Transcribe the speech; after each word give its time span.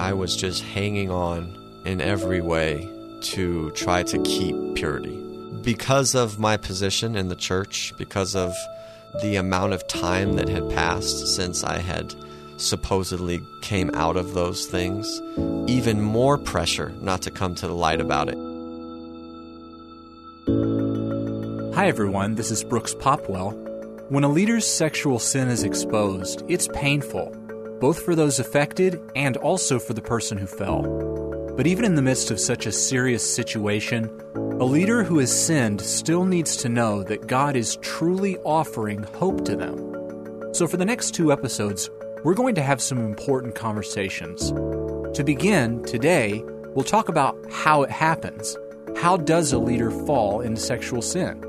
I 0.00 0.14
was 0.14 0.34
just 0.34 0.62
hanging 0.62 1.10
on 1.10 1.54
in 1.84 2.00
every 2.00 2.40
way 2.40 2.88
to 3.20 3.70
try 3.72 4.02
to 4.04 4.18
keep 4.22 4.56
purity. 4.74 5.14
Because 5.62 6.14
of 6.14 6.38
my 6.38 6.56
position 6.56 7.16
in 7.16 7.28
the 7.28 7.36
church, 7.36 7.92
because 7.98 8.34
of 8.34 8.54
the 9.20 9.36
amount 9.36 9.74
of 9.74 9.86
time 9.88 10.36
that 10.36 10.48
had 10.48 10.70
passed 10.70 11.26
since 11.36 11.62
I 11.62 11.80
had 11.80 12.14
supposedly 12.56 13.42
came 13.60 13.90
out 13.92 14.16
of 14.16 14.32
those 14.32 14.64
things, 14.64 15.20
even 15.68 16.00
more 16.00 16.38
pressure 16.38 16.94
not 17.02 17.20
to 17.20 17.30
come 17.30 17.54
to 17.56 17.66
the 17.66 17.74
light 17.74 18.00
about 18.00 18.30
it. 18.30 18.38
Hi, 21.74 21.88
everyone. 21.88 22.36
This 22.36 22.50
is 22.50 22.64
Brooks 22.64 22.94
Popwell. 22.94 23.52
When 24.08 24.24
a 24.24 24.28
leader's 24.28 24.66
sexual 24.66 25.18
sin 25.18 25.48
is 25.48 25.62
exposed, 25.62 26.42
it's 26.48 26.68
painful, 26.68 27.36
both 27.80 28.02
for 28.02 28.14
those 28.14 28.38
affected 28.38 29.00
and 29.16 29.36
also 29.38 29.78
for 29.78 29.94
the 29.94 30.02
person 30.02 30.38
who 30.38 30.46
fell. 30.46 30.82
But 31.56 31.66
even 31.66 31.84
in 31.84 31.94
the 31.94 32.02
midst 32.02 32.30
of 32.30 32.38
such 32.38 32.66
a 32.66 32.72
serious 32.72 33.34
situation, 33.34 34.08
a 34.34 34.64
leader 34.64 35.02
who 35.02 35.18
has 35.18 35.46
sinned 35.46 35.80
still 35.80 36.24
needs 36.24 36.56
to 36.58 36.68
know 36.68 37.02
that 37.02 37.26
God 37.26 37.56
is 37.56 37.76
truly 37.76 38.36
offering 38.38 39.02
hope 39.02 39.44
to 39.46 39.56
them. 39.56 40.54
So, 40.54 40.66
for 40.66 40.76
the 40.76 40.84
next 40.84 41.12
two 41.12 41.32
episodes, 41.32 41.88
we're 42.24 42.34
going 42.34 42.54
to 42.56 42.62
have 42.62 42.82
some 42.82 42.98
important 42.98 43.54
conversations. 43.54 44.50
To 45.16 45.24
begin, 45.24 45.82
today, 45.84 46.42
we'll 46.74 46.84
talk 46.84 47.08
about 47.08 47.36
how 47.50 47.82
it 47.82 47.90
happens. 47.90 48.56
How 48.96 49.16
does 49.16 49.52
a 49.52 49.58
leader 49.58 49.90
fall 49.90 50.40
into 50.40 50.60
sexual 50.60 51.02
sin? 51.02 51.42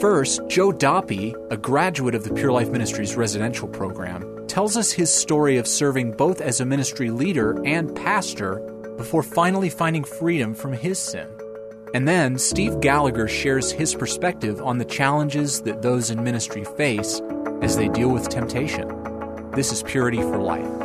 First, 0.00 0.40
Joe 0.48 0.70
Doppe, 0.70 1.34
a 1.50 1.56
graduate 1.56 2.14
of 2.14 2.24
the 2.24 2.34
Pure 2.34 2.52
Life 2.52 2.68
Ministries 2.68 3.16
residential 3.16 3.68
program, 3.68 4.22
tells 4.48 4.76
us 4.76 4.90
his 4.92 5.12
story 5.12 5.56
of 5.58 5.66
serving 5.66 6.12
both 6.12 6.40
as 6.40 6.60
a 6.60 6.64
ministry 6.64 7.10
leader 7.10 7.60
and 7.64 7.94
pastor 7.94 8.60
before 8.96 9.22
finally 9.22 9.68
finding 9.68 10.04
freedom 10.04 10.54
from 10.54 10.72
his 10.72 10.98
sin. 10.98 11.28
And 11.94 12.06
then 12.06 12.38
Steve 12.38 12.80
Gallagher 12.80 13.28
shares 13.28 13.70
his 13.70 13.94
perspective 13.94 14.60
on 14.60 14.78
the 14.78 14.84
challenges 14.84 15.62
that 15.62 15.82
those 15.82 16.10
in 16.10 16.22
ministry 16.22 16.64
face 16.64 17.20
as 17.62 17.76
they 17.76 17.88
deal 17.88 18.10
with 18.10 18.28
temptation. 18.28 18.88
This 19.52 19.72
is 19.72 19.82
Purity 19.82 20.18
for 20.18 20.38
Life. 20.38 20.77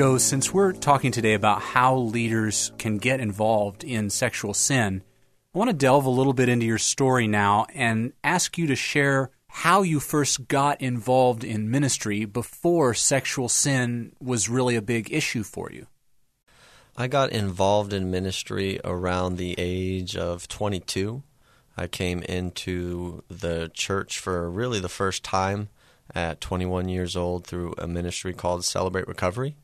Joe, 0.00 0.16
since 0.16 0.50
we're 0.50 0.72
talking 0.72 1.12
today 1.12 1.34
about 1.34 1.60
how 1.60 1.94
leaders 1.94 2.72
can 2.78 2.96
get 2.96 3.20
involved 3.20 3.84
in 3.84 4.08
sexual 4.08 4.54
sin, 4.54 5.02
I 5.54 5.58
want 5.58 5.68
to 5.68 5.76
delve 5.76 6.06
a 6.06 6.08
little 6.08 6.32
bit 6.32 6.48
into 6.48 6.64
your 6.64 6.78
story 6.78 7.26
now 7.26 7.66
and 7.74 8.14
ask 8.24 8.56
you 8.56 8.66
to 8.68 8.76
share 8.76 9.30
how 9.46 9.82
you 9.82 10.00
first 10.00 10.48
got 10.48 10.80
involved 10.80 11.44
in 11.44 11.70
ministry 11.70 12.24
before 12.24 12.94
sexual 12.94 13.50
sin 13.50 14.14
was 14.18 14.48
really 14.48 14.74
a 14.74 14.80
big 14.80 15.12
issue 15.12 15.42
for 15.42 15.70
you. 15.70 15.86
I 16.96 17.06
got 17.06 17.30
involved 17.30 17.92
in 17.92 18.10
ministry 18.10 18.80
around 18.82 19.36
the 19.36 19.54
age 19.58 20.16
of 20.16 20.48
22. 20.48 21.22
I 21.76 21.88
came 21.88 22.22
into 22.22 23.22
the 23.28 23.70
church 23.74 24.18
for 24.18 24.50
really 24.50 24.80
the 24.80 24.88
first 24.88 25.22
time 25.22 25.68
at 26.14 26.40
21 26.40 26.88
years 26.88 27.16
old 27.16 27.46
through 27.46 27.74
a 27.76 27.86
ministry 27.86 28.32
called 28.32 28.64
Celebrate 28.64 29.06
Recovery. 29.06 29.56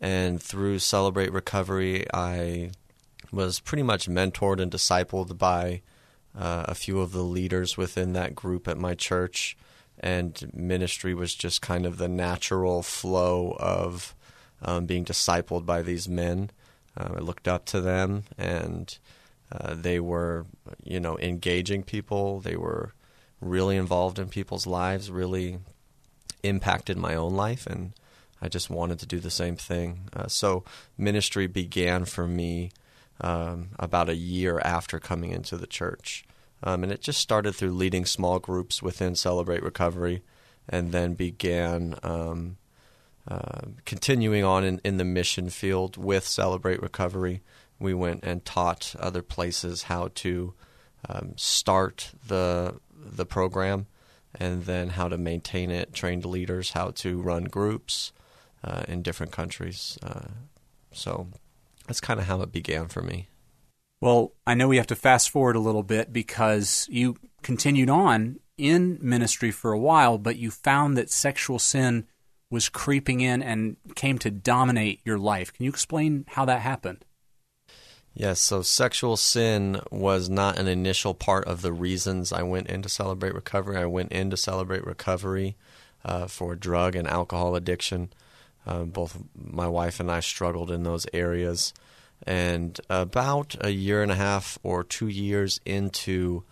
And 0.00 0.42
through 0.42 0.78
Celebrate 0.78 1.32
Recovery, 1.32 2.06
I 2.12 2.70
was 3.32 3.60
pretty 3.60 3.82
much 3.82 4.08
mentored 4.08 4.60
and 4.60 4.70
discipled 4.70 5.38
by 5.38 5.82
uh, 6.36 6.64
a 6.68 6.74
few 6.74 7.00
of 7.00 7.12
the 7.12 7.22
leaders 7.22 7.76
within 7.76 8.12
that 8.14 8.34
group 8.34 8.68
at 8.68 8.78
my 8.78 8.94
church. 8.94 9.56
And 9.98 10.50
ministry 10.54 11.14
was 11.14 11.34
just 11.34 11.60
kind 11.60 11.84
of 11.84 11.98
the 11.98 12.08
natural 12.08 12.82
flow 12.82 13.56
of 13.60 14.14
um, 14.62 14.86
being 14.86 15.04
discipled 15.04 15.66
by 15.66 15.82
these 15.82 16.08
men. 16.08 16.50
Uh, 16.96 17.14
I 17.16 17.18
looked 17.20 17.46
up 17.46 17.64
to 17.66 17.80
them, 17.80 18.24
and 18.38 18.96
uh, 19.52 19.74
they 19.74 20.00
were, 20.00 20.46
you 20.82 21.00
know, 21.00 21.18
engaging 21.18 21.82
people. 21.82 22.40
They 22.40 22.56
were 22.56 22.92
really 23.40 23.76
involved 23.76 24.18
in 24.18 24.28
people's 24.28 24.66
lives, 24.66 25.10
really 25.10 25.58
impacted 26.42 26.96
my 26.96 27.14
own 27.14 27.34
life, 27.34 27.66
and 27.66 27.92
I 28.42 28.48
just 28.48 28.70
wanted 28.70 28.98
to 29.00 29.06
do 29.06 29.20
the 29.20 29.30
same 29.30 29.56
thing. 29.56 30.08
Uh, 30.12 30.28
so 30.28 30.64
ministry 30.96 31.46
began 31.46 32.04
for 32.04 32.26
me 32.26 32.70
um, 33.20 33.70
about 33.78 34.08
a 34.08 34.16
year 34.16 34.60
after 34.64 34.98
coming 34.98 35.30
into 35.30 35.56
the 35.56 35.66
church. 35.66 36.24
Um, 36.62 36.82
and 36.82 36.92
it 36.92 37.00
just 37.00 37.20
started 37.20 37.54
through 37.54 37.72
leading 37.72 38.04
small 38.04 38.38
groups 38.38 38.82
within 38.82 39.14
Celebrate 39.14 39.62
Recovery 39.62 40.22
and 40.68 40.92
then 40.92 41.14
began 41.14 41.96
um, 42.02 42.56
uh, 43.28 43.60
continuing 43.84 44.44
on 44.44 44.64
in, 44.64 44.80
in 44.84 44.96
the 44.96 45.04
mission 45.04 45.50
field 45.50 45.96
with 45.96 46.26
Celebrate 46.26 46.82
Recovery. 46.82 47.42
We 47.78 47.94
went 47.94 48.24
and 48.24 48.44
taught 48.44 48.94
other 48.98 49.22
places 49.22 49.84
how 49.84 50.10
to 50.16 50.54
um, 51.08 51.32
start 51.36 52.12
the 52.26 52.78
the 52.94 53.24
program 53.24 53.86
and 54.34 54.64
then 54.64 54.90
how 54.90 55.08
to 55.08 55.16
maintain 55.16 55.70
it, 55.70 55.92
trained 55.92 56.24
leaders 56.24 56.72
how 56.72 56.90
to 56.90 57.20
run 57.20 57.44
groups, 57.44 58.12
uh, 58.62 58.82
in 58.88 59.02
different 59.02 59.32
countries. 59.32 59.98
Uh, 60.02 60.28
so 60.92 61.28
that's 61.86 62.00
kind 62.00 62.20
of 62.20 62.26
how 62.26 62.40
it 62.42 62.52
began 62.52 62.88
for 62.88 63.02
me. 63.02 63.28
Well, 64.00 64.32
I 64.46 64.54
know 64.54 64.68
we 64.68 64.78
have 64.78 64.86
to 64.88 64.96
fast 64.96 65.30
forward 65.30 65.56
a 65.56 65.60
little 65.60 65.82
bit 65.82 66.12
because 66.12 66.86
you 66.90 67.16
continued 67.42 67.90
on 67.90 68.40
in 68.56 68.98
ministry 69.00 69.50
for 69.50 69.72
a 69.72 69.78
while, 69.78 70.18
but 70.18 70.36
you 70.36 70.50
found 70.50 70.96
that 70.96 71.10
sexual 71.10 71.58
sin 71.58 72.06
was 72.50 72.68
creeping 72.68 73.20
in 73.20 73.42
and 73.42 73.76
came 73.94 74.18
to 74.18 74.30
dominate 74.30 75.00
your 75.04 75.18
life. 75.18 75.52
Can 75.52 75.64
you 75.64 75.70
explain 75.70 76.24
how 76.28 76.44
that 76.46 76.60
happened? 76.60 77.04
Yes, 78.12 78.40
so 78.40 78.62
sexual 78.62 79.16
sin 79.16 79.80
was 79.90 80.28
not 80.28 80.58
an 80.58 80.66
initial 80.66 81.14
part 81.14 81.44
of 81.46 81.62
the 81.62 81.72
reasons 81.72 82.32
I 82.32 82.42
went 82.42 82.66
into 82.66 82.88
Celebrate 82.88 83.34
Recovery. 83.34 83.76
I 83.76 83.86
went 83.86 84.10
into 84.10 84.36
Celebrate 84.36 84.84
Recovery 84.84 85.56
uh, 86.04 86.26
for 86.26 86.56
drug 86.56 86.96
and 86.96 87.06
alcohol 87.06 87.54
addiction. 87.54 88.12
Uh, 88.66 88.84
both 88.84 89.22
my 89.34 89.66
wife 89.66 90.00
and 90.00 90.10
I 90.10 90.20
struggled 90.20 90.70
in 90.70 90.82
those 90.82 91.06
areas. 91.12 91.72
And 92.26 92.78
about 92.90 93.56
a 93.60 93.70
year 93.70 94.02
and 94.02 94.12
a 94.12 94.16
half 94.16 94.58
or 94.62 94.84
two 94.84 95.08
years 95.08 95.60
into 95.64 96.44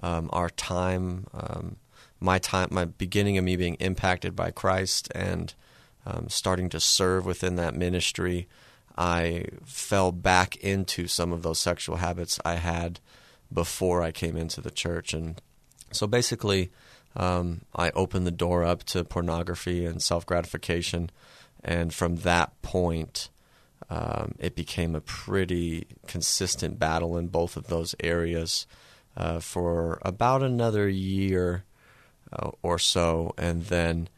um, 0.00 0.30
our 0.32 0.48
time, 0.50 1.26
um, 1.34 1.76
my 2.20 2.38
time, 2.38 2.68
my 2.70 2.84
beginning 2.84 3.36
of 3.36 3.44
me 3.44 3.56
being 3.56 3.74
impacted 3.76 4.36
by 4.36 4.50
Christ 4.50 5.08
and 5.14 5.52
um, 6.06 6.28
starting 6.28 6.68
to 6.70 6.80
serve 6.80 7.26
within 7.26 7.56
that 7.56 7.74
ministry, 7.74 8.46
I 8.96 9.46
fell 9.64 10.12
back 10.12 10.56
into 10.56 11.08
some 11.08 11.32
of 11.32 11.42
those 11.42 11.58
sexual 11.58 11.96
habits 11.96 12.38
I 12.44 12.54
had 12.54 13.00
before 13.52 14.02
I 14.02 14.12
came 14.12 14.36
into 14.36 14.60
the 14.60 14.70
church. 14.70 15.12
And 15.12 15.40
so 15.92 16.06
basically, 16.06 16.70
um, 17.16 17.62
I 17.74 17.90
opened 17.90 18.26
the 18.26 18.30
door 18.30 18.64
up 18.64 18.84
to 18.84 19.04
pornography 19.04 19.84
and 19.84 20.02
self 20.02 20.24
gratification 20.24 21.10
and 21.66 21.92
from 21.92 22.18
that 22.18 22.62
point, 22.62 23.28
um, 23.90 24.36
it 24.38 24.54
became 24.54 24.94
a 24.94 25.00
pretty 25.00 25.88
consistent 26.06 26.78
battle 26.78 27.18
in 27.18 27.26
both 27.26 27.56
of 27.56 27.66
those 27.66 27.94
areas 28.00 28.66
uh, 29.16 29.40
for 29.40 29.98
about 30.02 30.42
another 30.42 30.88
year 30.88 31.64
uh, 32.32 32.50
or 32.62 32.78
so, 32.78 33.34
and 33.36 33.64
then 33.64 34.08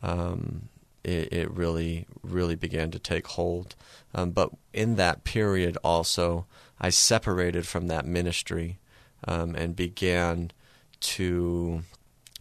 um, 0.00 0.68
it, 1.02 1.32
it, 1.32 1.50
really, 1.50 2.06
really 2.22 2.54
began 2.54 2.92
to 2.92 2.98
take 3.00 3.26
hold. 3.26 3.74
Um, 4.14 4.30
but 4.30 4.50
in 4.72 4.94
that 4.94 5.24
period, 5.24 5.76
also, 5.82 6.46
I 6.80 6.90
separated 6.90 7.66
from 7.66 7.88
that 7.88 8.06
ministry 8.06 8.78
um, 9.26 9.56
and 9.56 9.74
began 9.74 10.52
to 11.00 11.82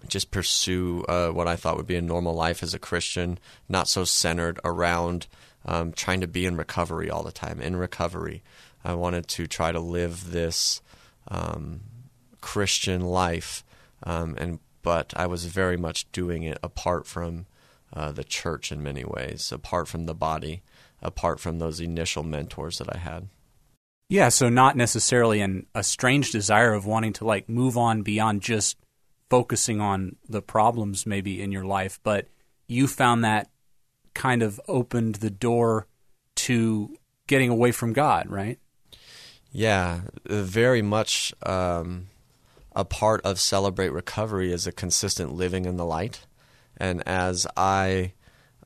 just 0.08 0.32
pursue 0.32 1.04
uh, 1.08 1.30
what 1.30 1.48
I 1.48 1.56
thought 1.56 1.78
would 1.78 1.88
be 1.88 1.96
a 1.96 2.02
normal 2.02 2.34
life 2.34 2.64
as 2.64 2.74
a 2.74 2.80
Christian, 2.80 3.40
not 3.70 3.88
so 3.88 4.04
centered 4.04 4.60
around 4.64 5.28
um, 5.66 5.92
trying 5.92 6.22
to 6.22 6.28
be 6.28 6.46
in 6.46 6.58
recovery 6.58 7.10
all 7.10 7.24
the 7.24 7.32
time. 7.32 7.62
In 7.62 7.76
recovery, 7.76 8.44
I 8.84 8.94
wanted 8.96 9.28
to 9.30 9.48
try 9.48 9.72
to 9.72 9.80
live 9.80 10.32
this 10.32 10.82
um, 11.28 11.82
Christian 12.42 13.02
life, 13.02 13.64
um, 14.04 14.36
and 14.38 14.60
but 14.82 15.14
I 15.16 15.28
was 15.28 15.46
very 15.46 15.78
much 15.78 16.12
doing 16.12 16.44
it 16.44 16.58
apart 16.64 17.06
from 17.06 17.46
uh, 17.94 18.12
the 18.12 18.24
church 18.24 18.72
in 18.72 18.82
many 18.82 19.04
ways, 19.04 19.52
apart 19.52 19.88
from 19.88 20.06
the 20.06 20.16
body, 20.16 20.64
apart 21.02 21.40
from 21.40 21.60
those 21.60 21.80
initial 21.80 22.24
mentors 22.24 22.80
that 22.80 22.94
I 22.94 22.98
had. 22.98 23.28
Yeah, 24.10 24.30
so 24.30 24.50
not 24.50 24.76
necessarily 24.76 25.40
an, 25.40 25.68
a 25.76 25.84
strange 25.84 26.32
desire 26.32 26.74
of 26.74 26.86
wanting 26.86 27.14
to 27.14 27.26
like 27.26 27.48
move 27.48 27.78
on 27.78 28.02
beyond 28.02 28.42
just 28.42 28.78
focusing 29.32 29.80
on 29.80 30.18
the 30.28 30.42
problems 30.42 31.06
maybe 31.06 31.42
in 31.42 31.54
your 31.54 31.64
life, 31.64 32.02
but 32.04 32.28
you 32.68 32.86
found 32.86 33.24
that 33.24 33.50
kind 34.14 34.44
of 34.44 34.60
opened 34.68 35.16
the 35.16 35.30
door 35.30 35.88
to 36.36 36.94
getting 37.28 37.50
away 37.50 37.72
from 37.72 37.94
God, 37.94 38.30
right? 38.30 38.60
Yeah, 39.54 40.02
very 40.26 40.82
much 40.82 41.34
um, 41.44 42.08
a 42.76 42.84
part 42.84 43.22
of 43.22 43.40
Celebrate 43.40 43.94
Recovery 43.94 44.52
is 44.52 44.68
a 44.68 44.72
consistent 44.74 45.34
living 45.34 45.64
in 45.64 45.78
the 45.78 45.86
light. 45.86 46.26
And 46.76 47.02
as 47.08 47.48
I 47.56 48.12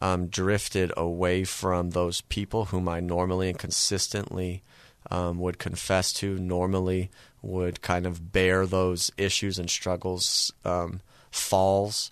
um, 0.01 0.29
drifted 0.29 0.91
away 0.97 1.43
from 1.43 1.91
those 1.91 2.21
people 2.21 2.65
whom 2.65 2.89
I 2.89 3.01
normally 3.01 3.49
and 3.49 3.59
consistently 3.59 4.63
um, 5.11 5.37
would 5.37 5.59
confess 5.59 6.11
to, 6.13 6.39
normally 6.39 7.11
would 7.45 7.81
kind 7.81 8.05
of 8.05 8.31
bear 8.31 8.65
those 8.65 9.11
issues 9.17 9.59
and 9.59 9.69
struggles, 9.69 10.51
um, 10.63 11.01
falls, 11.31 12.11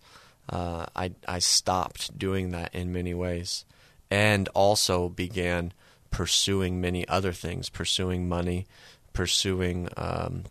uh, 0.49 0.85
I, 0.95 1.11
I 1.27 1.39
stopped 1.39 2.17
doing 2.17 2.51
that 2.51 2.73
in 2.75 2.91
many 2.91 3.13
ways 3.13 3.65
and 4.11 4.47
also 4.49 5.09
began 5.09 5.73
pursuing 6.11 6.79
many 6.79 7.07
other 7.07 7.33
things, 7.33 7.69
pursuing 7.69 8.29
money, 8.29 8.67
pursuing 9.13 9.89
um, 9.97 10.43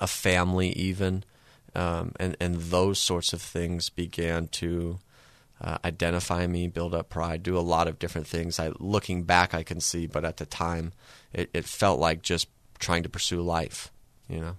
a 0.00 0.06
family, 0.06 0.70
even. 0.70 1.24
Um, 1.74 2.12
and, 2.20 2.36
and 2.40 2.56
those 2.56 2.98
sorts 2.98 3.32
of 3.32 3.42
things 3.42 3.88
began 3.88 4.48
to 4.48 4.98
uh, 5.60 5.78
identify 5.84 6.46
me, 6.46 6.68
build 6.68 6.94
up 6.94 7.08
pride, 7.08 7.42
do 7.42 7.56
a 7.56 7.60
lot 7.60 7.88
of 7.88 7.98
different 7.98 8.26
things. 8.26 8.58
I, 8.58 8.72
looking 8.78 9.24
back, 9.24 9.54
I 9.54 9.62
can 9.62 9.80
see, 9.80 10.06
but 10.06 10.24
at 10.24 10.38
the 10.38 10.46
time, 10.46 10.92
it, 11.32 11.50
it 11.52 11.64
felt 11.64 12.00
like 12.00 12.22
just 12.22 12.48
trying 12.78 13.02
to 13.02 13.08
pursue 13.08 13.42
life, 13.42 13.90
you 14.30 14.40
know. 14.40 14.56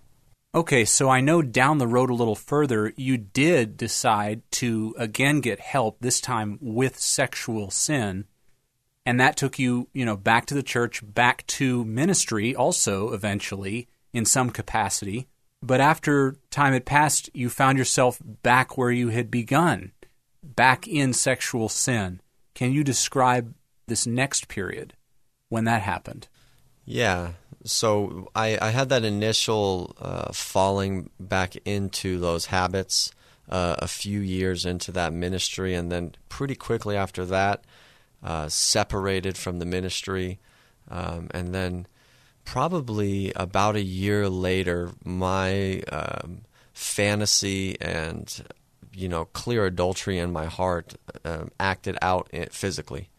Okay, 0.53 0.83
so 0.83 1.09
I 1.09 1.21
know 1.21 1.41
down 1.41 1.77
the 1.77 1.87
road 1.87 2.09
a 2.09 2.13
little 2.13 2.35
further, 2.35 2.91
you 2.97 3.17
did 3.17 3.77
decide 3.77 4.41
to 4.51 4.93
again 4.97 5.39
get 5.39 5.61
help, 5.61 5.97
this 6.01 6.19
time 6.19 6.57
with 6.59 6.99
sexual 6.99 7.71
sin. 7.71 8.25
And 9.05 9.19
that 9.19 9.37
took 9.37 9.57
you, 9.57 9.87
you 9.93 10.05
know, 10.05 10.17
back 10.17 10.45
to 10.47 10.53
the 10.53 10.61
church, 10.61 11.01
back 11.03 11.47
to 11.47 11.85
ministry 11.85 12.53
also 12.53 13.13
eventually 13.13 13.87
in 14.13 14.25
some 14.25 14.49
capacity. 14.49 15.27
But 15.63 15.79
after 15.79 16.35
time 16.49 16.73
had 16.73 16.85
passed, 16.85 17.29
you 17.33 17.49
found 17.49 17.77
yourself 17.77 18.19
back 18.21 18.77
where 18.77 18.91
you 18.91 19.09
had 19.09 19.31
begun, 19.31 19.91
back 20.43 20.87
in 20.87 21.13
sexual 21.13 21.69
sin. 21.69 22.19
Can 22.55 22.73
you 22.73 22.83
describe 22.83 23.53
this 23.87 24.05
next 24.05 24.47
period 24.49 24.95
when 25.49 25.63
that 25.63 25.81
happened? 25.81 26.27
Yeah. 26.85 27.33
So 27.63 28.29
I, 28.33 28.57
I 28.61 28.69
had 28.71 28.89
that 28.89 29.03
initial 29.03 29.95
uh, 29.99 30.31
falling 30.33 31.09
back 31.19 31.55
into 31.65 32.19
those 32.19 32.47
habits 32.47 33.11
uh, 33.49 33.75
a 33.79 33.87
few 33.87 34.19
years 34.19 34.65
into 34.65 34.91
that 34.93 35.13
ministry, 35.13 35.73
and 35.75 35.91
then 35.91 36.15
pretty 36.29 36.55
quickly 36.55 36.95
after 36.95 37.25
that, 37.25 37.63
uh, 38.23 38.47
separated 38.47 39.37
from 39.37 39.59
the 39.59 39.65
ministry. 39.65 40.39
Um, 40.89 41.29
and 41.33 41.53
then 41.53 41.87
probably 42.45 43.31
about 43.35 43.75
a 43.75 43.83
year 43.83 44.29
later, 44.29 44.91
my 45.03 45.81
um, 45.91 46.41
fantasy 46.73 47.79
and 47.81 48.43
you 48.93 49.07
know 49.07 49.25
clear 49.25 49.65
adultery 49.65 50.17
in 50.17 50.31
my 50.31 50.45
heart 50.45 50.95
um, 51.23 51.51
acted 51.59 51.97
out 52.01 52.29
physically, 52.51 53.09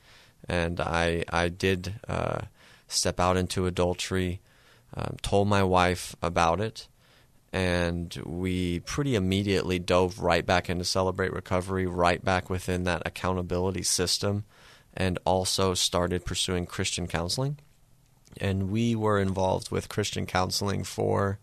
and 0.49 0.81
I 0.81 1.25
I 1.31 1.49
did 1.49 1.95
uh, 2.09 2.43
step 2.93 3.19
out 3.19 3.37
into 3.37 3.67
adultery, 3.67 4.41
um, 4.95 5.17
told 5.23 5.49
my 5.49 5.63
wife 5.63 6.15
about 6.23 6.61
it, 6.61 6.89
and 7.53 8.15
we 8.25 8.81
pretty 8.81 9.15
immediately 9.15 9.79
dove 9.79 10.21
right 10.21 10.45
back 10.45 10.71
into 10.71 10.85
Celebrate 10.85 11.33
Recovery, 11.33 11.87
right 11.87 12.25
back 12.25 12.49
within 12.49 12.85
that 12.85 13.03
accountability 13.05 13.83
system, 13.83 14.45
and 14.95 15.19
also 15.25 15.75
started 15.75 16.25
pursuing 16.25 16.67
Christian 16.67 17.07
counseling. 17.07 17.59
And 18.41 18.71
we 18.71 18.95
were 18.95 19.19
involved 19.19 19.71
with 19.71 19.91
Christian 19.91 20.25
counseling 20.25 20.85
for 20.85 21.39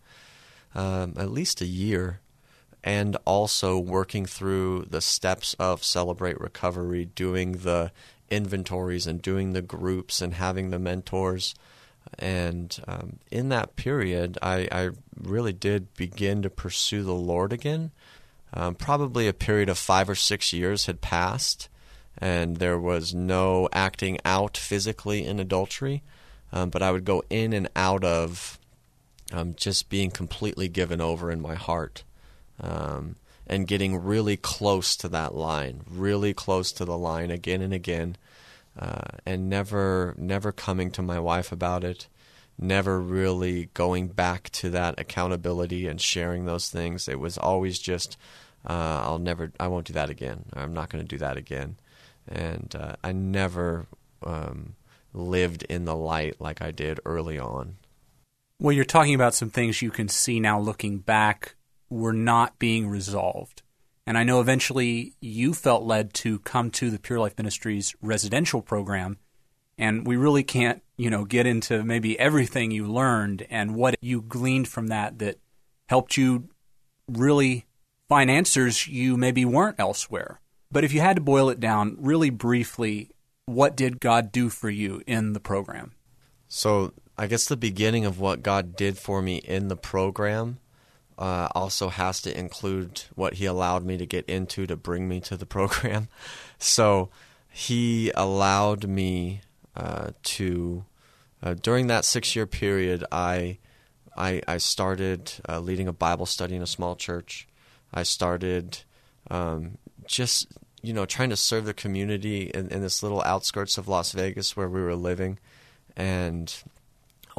um, 0.74 1.14
at 1.16 1.30
least 1.30 1.60
a 1.60 1.66
year 1.66 2.20
and 2.82 3.16
also 3.24 3.78
working 3.78 4.26
through 4.26 4.86
the 4.88 5.00
steps 5.00 5.54
of 5.58 5.84
Celebrate 5.84 6.40
Recovery, 6.40 7.04
doing 7.04 7.52
the 7.52 7.92
inventories 8.30 9.06
and 9.06 9.20
doing 9.20 9.52
the 9.52 9.62
groups 9.62 10.20
and 10.22 10.34
having 10.34 10.70
the 10.70 10.78
mentors. 10.78 11.54
And 12.18 12.78
um, 12.88 13.18
in 13.30 13.50
that 13.50 13.76
period, 13.76 14.38
I, 14.42 14.68
I, 14.72 14.90
really 15.22 15.52
did 15.52 15.94
begin 15.94 16.42
to 16.42 16.50
pursue 16.50 17.02
the 17.02 17.12
Lord 17.12 17.52
again. 17.52 17.90
Um, 18.54 18.74
probably 18.74 19.28
a 19.28 19.34
period 19.34 19.68
of 19.68 19.78
five 19.78 20.08
or 20.08 20.14
six 20.14 20.52
years 20.52 20.86
had 20.86 21.00
passed, 21.02 21.68
and 22.18 22.56
there 22.56 22.78
was 22.78 23.14
no 23.14 23.68
acting 23.72 24.18
out 24.24 24.56
physically 24.56 25.24
in 25.24 25.38
adultery, 25.38 26.02
um, 26.52 26.70
but 26.70 26.82
I 26.82 26.90
would 26.90 27.04
go 27.04 27.22
in 27.30 27.52
and 27.52 27.68
out 27.76 28.02
of 28.02 28.58
um, 29.32 29.54
just 29.56 29.88
being 29.88 30.10
completely 30.10 30.68
given 30.68 31.00
over 31.00 31.30
in 31.30 31.40
my 31.40 31.54
heart. 31.54 32.02
Um, 32.60 33.16
and 33.50 33.66
getting 33.66 33.96
really 33.96 34.36
close 34.36 34.94
to 34.94 35.08
that 35.08 35.34
line, 35.34 35.82
really 35.90 36.32
close 36.32 36.70
to 36.70 36.84
the 36.84 36.96
line 36.96 37.32
again 37.32 37.60
and 37.60 37.74
again, 37.74 38.16
uh, 38.78 39.18
and 39.26 39.50
never 39.50 40.14
never 40.16 40.52
coming 40.52 40.88
to 40.92 41.02
my 41.02 41.18
wife 41.18 41.50
about 41.50 41.82
it, 41.82 42.06
never 42.56 43.00
really 43.00 43.68
going 43.74 44.06
back 44.06 44.50
to 44.50 44.70
that 44.70 44.94
accountability 44.98 45.88
and 45.88 46.00
sharing 46.00 46.44
those 46.44 46.70
things. 46.70 47.08
It 47.08 47.18
was 47.18 47.36
always 47.36 47.80
just, 47.80 48.16
uh, 48.64 49.02
I'll 49.02 49.18
never, 49.18 49.50
I 49.58 49.66
won't 49.66 49.88
do 49.88 49.94
that 49.94 50.10
again. 50.10 50.44
I'm 50.54 50.72
not 50.72 50.88
going 50.88 51.04
to 51.04 51.08
do 51.08 51.18
that 51.18 51.36
again, 51.36 51.76
and 52.28 52.72
uh, 52.78 52.94
I 53.02 53.10
never 53.10 53.86
um, 54.24 54.76
lived 55.12 55.64
in 55.64 55.86
the 55.86 55.96
light 55.96 56.40
like 56.40 56.62
I 56.62 56.70
did 56.70 57.00
early 57.04 57.36
on. 57.36 57.78
Well, 58.60 58.72
you're 58.72 58.84
talking 58.84 59.16
about 59.16 59.34
some 59.34 59.50
things 59.50 59.82
you 59.82 59.90
can 59.90 60.06
see 60.06 60.38
now 60.38 60.60
looking 60.60 60.98
back 60.98 61.56
were 61.90 62.12
not 62.12 62.58
being 62.58 62.88
resolved. 62.88 63.62
And 64.06 64.16
I 64.16 64.24
know 64.24 64.40
eventually 64.40 65.14
you 65.20 65.52
felt 65.52 65.84
led 65.84 66.14
to 66.14 66.38
come 66.40 66.70
to 66.72 66.90
the 66.90 66.98
Pure 66.98 67.20
Life 67.20 67.36
Ministries 67.36 67.94
residential 68.00 68.62
program. 68.62 69.18
And 69.76 70.06
we 70.06 70.16
really 70.16 70.42
can't, 70.42 70.82
you 70.96 71.10
know, 71.10 71.24
get 71.24 71.46
into 71.46 71.84
maybe 71.84 72.18
everything 72.18 72.70
you 72.70 72.86
learned 72.86 73.46
and 73.50 73.74
what 73.74 73.96
you 74.00 74.22
gleaned 74.22 74.68
from 74.68 74.88
that 74.88 75.18
that 75.18 75.38
helped 75.88 76.16
you 76.16 76.48
really 77.08 77.66
find 78.08 78.30
answers 78.30 78.86
you 78.86 79.16
maybe 79.16 79.44
weren't 79.44 79.78
elsewhere. 79.78 80.40
But 80.70 80.84
if 80.84 80.92
you 80.92 81.00
had 81.00 81.16
to 81.16 81.22
boil 81.22 81.48
it 81.48 81.60
down 81.60 81.96
really 81.98 82.30
briefly, 82.30 83.10
what 83.46 83.76
did 83.76 84.00
God 84.00 84.30
do 84.30 84.48
for 84.48 84.70
you 84.70 85.02
in 85.06 85.32
the 85.32 85.40
program? 85.40 85.92
So, 86.48 86.92
I 87.16 87.26
guess 87.26 87.46
the 87.46 87.56
beginning 87.56 88.04
of 88.04 88.18
what 88.18 88.42
God 88.42 88.76
did 88.76 88.98
for 88.98 89.22
me 89.22 89.36
in 89.36 89.68
the 89.68 89.76
program 89.76 90.58
uh, 91.20 91.48
also 91.54 91.90
has 91.90 92.22
to 92.22 92.36
include 92.36 93.02
what 93.14 93.34
he 93.34 93.44
allowed 93.44 93.84
me 93.84 93.98
to 93.98 94.06
get 94.06 94.24
into 94.24 94.66
to 94.66 94.74
bring 94.74 95.06
me 95.06 95.20
to 95.20 95.36
the 95.36 95.46
program. 95.46 96.08
So 96.62 97.08
he 97.48 98.12
allowed 98.14 98.86
me 98.86 99.40
uh, 99.74 100.10
to, 100.24 100.84
uh, 101.42 101.54
during 101.54 101.86
that 101.86 102.04
six 102.04 102.36
year 102.36 102.46
period, 102.46 103.02
I, 103.10 103.56
I, 104.14 104.42
I 104.46 104.58
started 104.58 105.32
uh, 105.48 105.58
leading 105.60 105.88
a 105.88 105.92
Bible 105.94 106.26
study 106.26 106.54
in 106.54 106.60
a 106.60 106.66
small 106.66 106.96
church. 106.96 107.48
I 107.94 108.02
started 108.02 108.80
um, 109.30 109.78
just, 110.06 110.48
you 110.82 110.92
know, 110.92 111.06
trying 111.06 111.30
to 111.30 111.36
serve 111.36 111.64
the 111.64 111.72
community 111.72 112.50
in, 112.52 112.68
in 112.68 112.82
this 112.82 113.02
little 113.02 113.22
outskirts 113.22 113.78
of 113.78 113.88
Las 113.88 114.12
Vegas 114.12 114.54
where 114.54 114.68
we 114.68 114.82
were 114.82 114.94
living. 114.94 115.38
And 115.96 116.54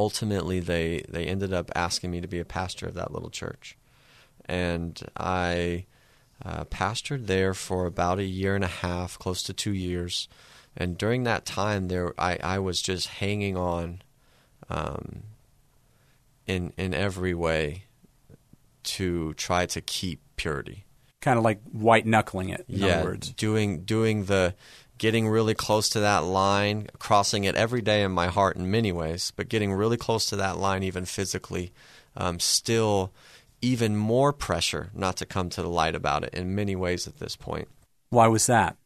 ultimately 0.02 0.60
they 0.60 1.04
they 1.08 1.26
ended 1.26 1.54
up 1.54 1.70
asking 1.76 2.10
me 2.10 2.22
to 2.22 2.28
be 2.28 2.40
a 2.40 2.46
pastor 2.46 2.88
of 2.88 2.96
that 2.96 3.14
little 3.14 3.30
church, 3.30 3.78
and 4.46 5.00
I 5.16 5.86
uh, 6.44 6.66
pastored 6.66 7.28
there 7.28 7.54
for 7.54 7.86
about 7.86 8.18
a 8.18 8.24
year 8.24 8.56
and 8.56 8.64
a 8.64 8.76
half, 8.88 9.20
close 9.20 9.44
to 9.44 9.54
two 9.54 9.74
years. 9.74 10.28
And 10.76 10.98
during 10.98 11.24
that 11.26 11.46
time, 11.46 11.88
there 11.88 12.14
I, 12.18 12.40
I 12.56 12.58
was 12.60 12.82
just 12.82 13.08
hanging 13.08 13.56
on, 13.56 14.02
um, 14.70 15.24
in 16.48 16.74
in 16.78 16.96
every 16.96 17.36
way, 17.36 17.84
to 18.84 19.36
try 19.36 19.68
to 19.68 19.82
keep 19.82 20.20
purity. 20.36 20.86
Kind 21.20 21.38
of 21.38 21.44
like 21.44 21.62
white 21.72 22.08
knuckling 22.08 22.50
it. 22.50 22.66
In 22.68 22.80
yeah, 22.80 22.88
other 22.88 23.10
words, 23.10 23.30
doing 23.34 23.84
doing 23.86 24.26
the 24.26 24.56
getting 25.02 25.28
really 25.28 25.56
close 25.56 25.90
to 25.90 26.00
that 26.00 26.24
line, 26.24 26.88
crossing 27.00 27.44
it 27.44 27.56
every 27.56 27.82
day 27.82 28.04
in 28.04 28.12
my 28.12 28.28
heart 28.28 28.56
in 28.56 28.70
many 28.70 28.92
ways, 28.92 29.34
but 29.36 29.50
getting 29.50 29.74
really 29.74 29.98
close 29.98 30.28
to 30.28 30.36
that 30.36 30.58
line, 30.58 30.84
even 30.84 31.06
physically, 31.06 31.72
um, 32.16 32.40
still 32.40 33.12
even 33.64 33.98
more 33.98 34.32
pressure 34.32 34.92
not 34.94 35.18
to 35.18 35.26
come 35.26 35.50
to 35.50 35.64
the 35.64 35.68
light 35.68 35.96
about 35.96 36.24
it 36.24 36.32
in 36.36 36.54
many 36.54 36.76
ways 36.76 37.08
at 37.08 37.18
this 37.18 37.36
point. 37.36 37.68
Why 38.12 38.28
was 38.28 38.46
that? 38.46 38.78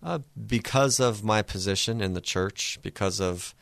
Uh, 0.00 0.20
because 0.46 1.00
of 1.00 1.24
my 1.24 1.42
position 1.42 2.00
in 2.00 2.14
the 2.14 2.20
church, 2.20 2.78
because 2.80 3.20
of 3.20 3.52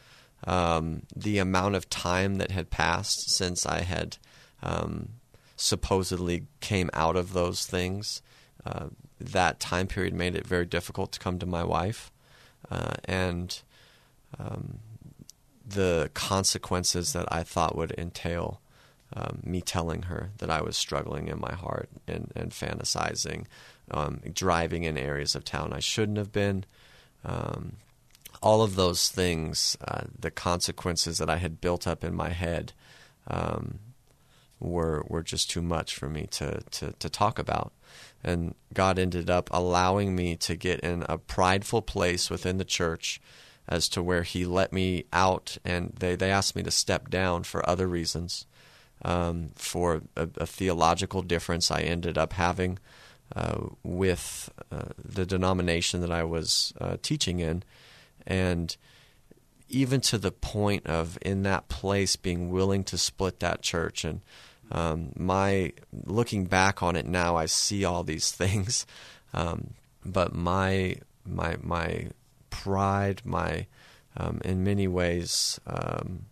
um, 0.47 1.05
the 1.17 1.39
amount 1.39 1.75
of 1.75 1.89
time 1.89 2.35
that 2.35 2.51
had 2.51 2.69
passed 2.69 3.31
since 3.31 3.65
I 3.65 3.81
had 3.81 4.19
um, 4.63 5.09
supposedly 5.57 6.49
came 6.61 6.91
out 6.93 7.17
of 7.17 7.33
those 7.33 7.65
things. 7.65 8.21
Uh, 8.63 8.89
that 9.33 9.61
time 9.61 9.87
period 9.87 10.15
made 10.15 10.35
it 10.35 10.47
very 10.47 10.67
difficult 10.67 11.13
to 11.13 11.19
come 11.19 11.39
to 11.39 11.47
my 11.47 11.65
wife, 11.65 12.11
uh, 12.71 12.95
and 13.05 13.61
um, 14.39 14.79
the 15.67 16.11
consequences 16.15 17.13
that 17.13 17.27
I 17.33 17.43
thought 17.43 17.77
would 17.77 17.93
entail 17.93 18.61
um, 19.13 19.41
me 19.45 19.61
telling 19.61 20.03
her 20.03 20.31
that 20.39 20.51
I 20.51 20.61
was 20.61 20.77
struggling 20.77 21.29
in 21.29 21.41
my 21.41 21.55
heart 21.55 21.89
and, 22.07 22.33
and 22.35 22.51
fantasizing, 22.51 23.47
um, 23.91 24.21
driving 24.33 24.85
in 24.85 24.99
areas 24.99 25.35
of 25.35 25.45
town 25.45 25.73
I 25.73 25.81
shouldn't 25.81 26.19
have 26.19 26.33
been. 26.33 26.65
Um, 27.25 27.77
all 28.43 28.63
of 28.63 28.75
those 28.75 29.09
things, 29.09 29.77
uh, 29.87 30.03
the 30.19 30.31
consequences 30.31 31.19
that 31.19 31.31
I 31.31 31.37
had 31.37 31.61
built 31.61 31.87
up 31.87 32.03
in 32.05 32.15
my 32.15 32.31
head, 32.31 32.73
um, 33.29 33.79
were 34.61 35.05
were 35.09 35.23
just 35.23 35.51
too 35.51 35.63
much 35.63 35.95
for 35.95 36.09
me 36.09 36.27
to, 36.33 36.61
to, 36.71 36.93
to 36.93 37.09
talk 37.09 37.39
about. 37.39 37.73
And 38.25 38.55
God 38.73 38.99
ended 38.99 39.29
up 39.29 39.49
allowing 39.53 40.17
me 40.17 40.37
to 40.37 40.57
get 40.57 40.81
in 40.81 41.05
a 41.09 41.19
prideful 41.19 41.83
place 41.83 42.31
within 42.31 42.59
the 42.59 42.65
church 42.65 43.21
as 43.69 43.89
to 43.91 44.03
where 44.03 44.23
He 44.23 44.45
let 44.45 44.73
me 44.73 45.05
out, 45.13 45.59
and 45.65 45.93
they, 45.99 46.17
they 46.17 46.31
asked 46.31 46.57
me 46.57 46.63
to 46.63 46.71
step 46.71 47.11
down 47.11 47.45
for 47.45 47.69
other 47.69 47.87
reasons. 47.87 48.47
Um, 49.05 49.51
for 49.57 50.03
a, 50.17 50.29
a, 50.39 50.47
theological 50.47 51.21
difference 51.21 51.71
I 51.71 51.81
ended 51.81 52.17
up 52.17 52.33
having 52.33 52.79
uh, 53.35 53.67
with 53.83 54.51
uh, 54.71 54.85
the 54.97 55.27
denomination 55.27 56.01
that 56.01 56.11
I 56.11 56.23
was 56.25 56.73
uh, 56.81 56.97
teaching 57.03 57.41
in. 57.41 57.65
And 58.27 58.75
even 59.69 60.01
to 60.03 60.19
the 60.19 60.31
point 60.31 60.87
of 60.87 61.19
in 61.23 61.43
that 61.43 61.69
place 61.69 62.17
being 62.17 62.51
willing 62.51 62.85
to 62.85 62.97
split 62.99 63.41
that 63.41 63.63
church 63.63 64.05
and 64.05 64.21
um, 64.71 65.13
my 65.17 65.73
looking 66.05 66.45
back 66.45 66.83
on 66.83 66.97
it 66.97 67.07
now, 67.07 67.37
I 67.37 67.47
see 67.47 67.85
all 67.85 68.03
these 68.03 68.31
things, 68.43 68.87
um, 69.33 69.75
but 70.05 70.35
my 70.35 70.97
my 71.27 71.57
my 71.63 72.09
pride, 72.51 73.23
my 73.25 73.67
um, 74.17 74.41
in 74.45 74.63
many 74.63 74.87
ways, 74.87 75.61
um, 75.67 76.27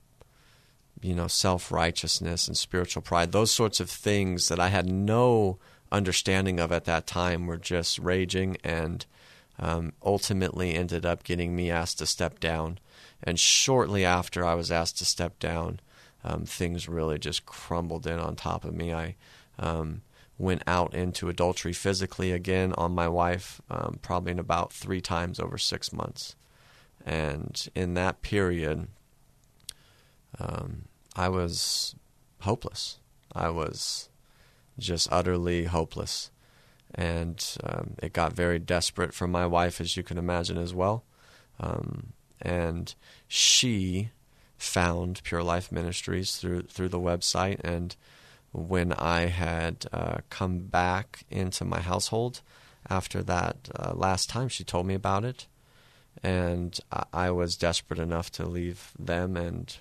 you 1.01 1.15
know, 1.15 1.27
self 1.27 1.73
righteousness 1.73 2.47
and 2.47 2.57
spiritual 2.57 3.03
pride, 3.03 3.33
those 3.33 3.51
sorts 3.51 3.81
of 3.81 3.91
things 3.91 4.49
that 4.49 4.61
I 4.61 4.69
had 4.69 4.87
no 4.87 5.59
understanding 5.91 6.59
of 6.59 6.73
at 6.73 6.85
that 6.87 7.07
time 7.07 7.47
were 7.47 7.59
just 7.59 7.99
raging 7.99 8.57
and 8.65 9.05
um, 9.59 9.93
ultimately 10.03 10.75
ended 10.75 11.05
up 11.05 11.23
getting 11.23 11.55
me 11.55 11.71
asked 11.71 11.99
to 11.99 12.07
step 12.07 12.41
down. 12.41 12.79
And 13.23 13.39
shortly 13.39 14.05
after 14.05 14.45
I 14.45 14.55
was 14.55 14.73
asked 14.73 14.99
to 14.99 15.05
step 15.05 15.39
down, 15.39 15.81
um, 16.25 16.45
things 16.45 16.89
really 16.89 17.19
just 17.19 17.47
crumbled 17.47 18.07
in 18.07 18.19
on 18.19 18.37
top 18.37 18.65
of 18.65 18.75
me. 18.75 18.93
I 18.93 19.17
um, 19.59 20.03
went 20.39 20.63
out 20.67 20.95
into 20.95 21.29
adultery 21.29 21.73
physically 21.73 22.33
again 22.33 22.73
on 22.79 22.95
my 22.95 23.09
wife, 23.09 23.61
um, 23.71 23.99
probably 24.03 24.33
in 24.33 24.39
about 24.39 24.73
three 24.73 25.01
times 25.01 25.39
over 25.39 25.59
six 25.59 25.93
months. 25.93 26.37
And 27.05 27.69
in 27.75 27.95
that 27.95 28.23
period, 28.23 28.89
um, 30.39 30.85
I 31.17 31.29
was 31.29 31.95
hopeless. 32.41 32.99
I 33.35 33.51
was 33.51 34.09
just 34.79 35.09
utterly 35.13 35.65
hopeless. 35.65 36.31
And 36.95 37.45
um, 37.65 37.95
it 38.03 38.13
got 38.13 38.35
very 38.35 38.59
desperate 38.59 39.15
for 39.15 39.27
my 39.27 39.47
wife, 39.47 39.81
as 39.81 39.97
you 39.97 40.03
can 40.03 40.19
imagine, 40.19 40.59
as 40.59 40.75
well. 40.75 41.05
Um, 41.59 42.13
and 42.41 42.95
she 43.29 44.11
found 44.63 45.23
Pure 45.25 45.43
Life 45.43 45.73
Ministries 45.73 46.37
through 46.37 46.63
through 46.63 46.89
the 46.89 47.01
website, 47.01 47.61
and 47.65 47.97
when 48.53 48.93
I 48.93 49.27
had 49.27 49.87
uh, 49.93 50.19
come 50.31 50.61
back 50.61 51.25
into 51.31 51.65
my 51.65 51.81
household 51.81 52.43
after 52.89 53.23
that 53.23 53.69
uh, 53.75 53.93
last 53.95 54.29
time, 54.29 54.49
she 54.49 54.65
told 54.65 54.87
me 54.87 54.95
about 54.95 55.25
it, 55.25 55.47
and 56.23 56.79
I, 57.13 57.31
was 57.31 57.57
desperate 57.57 57.99
enough 57.99 58.31
to 58.33 58.47
leave 58.47 58.93
them 58.99 59.37
and 59.37 59.75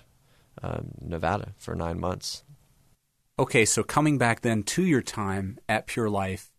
um, 0.62 0.92
Nevada 1.00 1.54
for 1.58 1.74
nine 1.74 2.00
months. 2.00 2.42
Okay, 3.38 3.64
so 3.64 3.82
coming 3.82 4.18
back 4.18 4.40
then 4.40 4.62
to 4.64 4.84
your 4.84 5.02
time 5.02 5.58
at 5.68 5.86
Pure 5.86 6.10
Life 6.10 6.50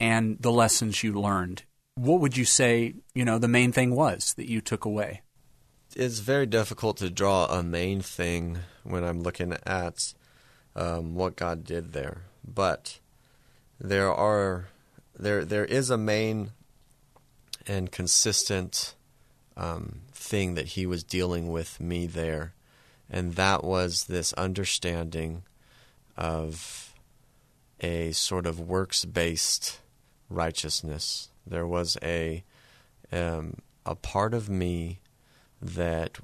and 0.00 0.38
the 0.40 0.52
lessons 0.52 1.02
you 1.02 1.12
learned, 1.12 1.64
what 1.94 2.20
would 2.20 2.36
you 2.36 2.44
say, 2.44 2.94
you 3.14 3.24
know, 3.24 3.38
the 3.38 3.48
main 3.48 3.72
thing 3.72 3.94
was 3.94 4.34
that 4.34 4.50
you 4.50 4.60
took 4.60 4.84
away? 4.84 5.22
It's 5.94 6.18
very 6.18 6.46
difficult 6.46 6.96
to 6.98 7.10
draw 7.10 7.46
a 7.46 7.62
main 7.62 8.00
thing 8.00 8.58
when 8.84 9.04
I'm 9.04 9.22
looking 9.22 9.56
at 9.64 10.14
um, 10.74 11.14
what 11.14 11.36
God 11.36 11.64
did 11.64 11.92
there, 11.92 12.22
but 12.46 12.98
there 13.80 14.12
are 14.12 14.68
there 15.18 15.44
there 15.44 15.64
is 15.64 15.90
a 15.90 15.98
main 15.98 16.52
and 17.66 17.90
consistent 17.90 18.94
um, 19.56 20.02
thing 20.12 20.54
that 20.54 20.68
He 20.68 20.86
was 20.86 21.02
dealing 21.02 21.50
with 21.50 21.80
me 21.80 22.06
there, 22.06 22.54
and 23.08 23.34
that 23.34 23.64
was 23.64 24.04
this 24.04 24.32
understanding 24.34 25.42
of 26.16 26.94
a 27.80 28.12
sort 28.12 28.46
of 28.46 28.60
works 28.60 29.04
based 29.04 29.80
righteousness. 30.28 31.30
There 31.46 31.66
was 31.66 31.96
a 32.02 32.44
um, 33.12 33.58
a 33.84 33.94
part 33.94 34.34
of 34.34 34.48
me 34.48 35.00
that 35.66 36.18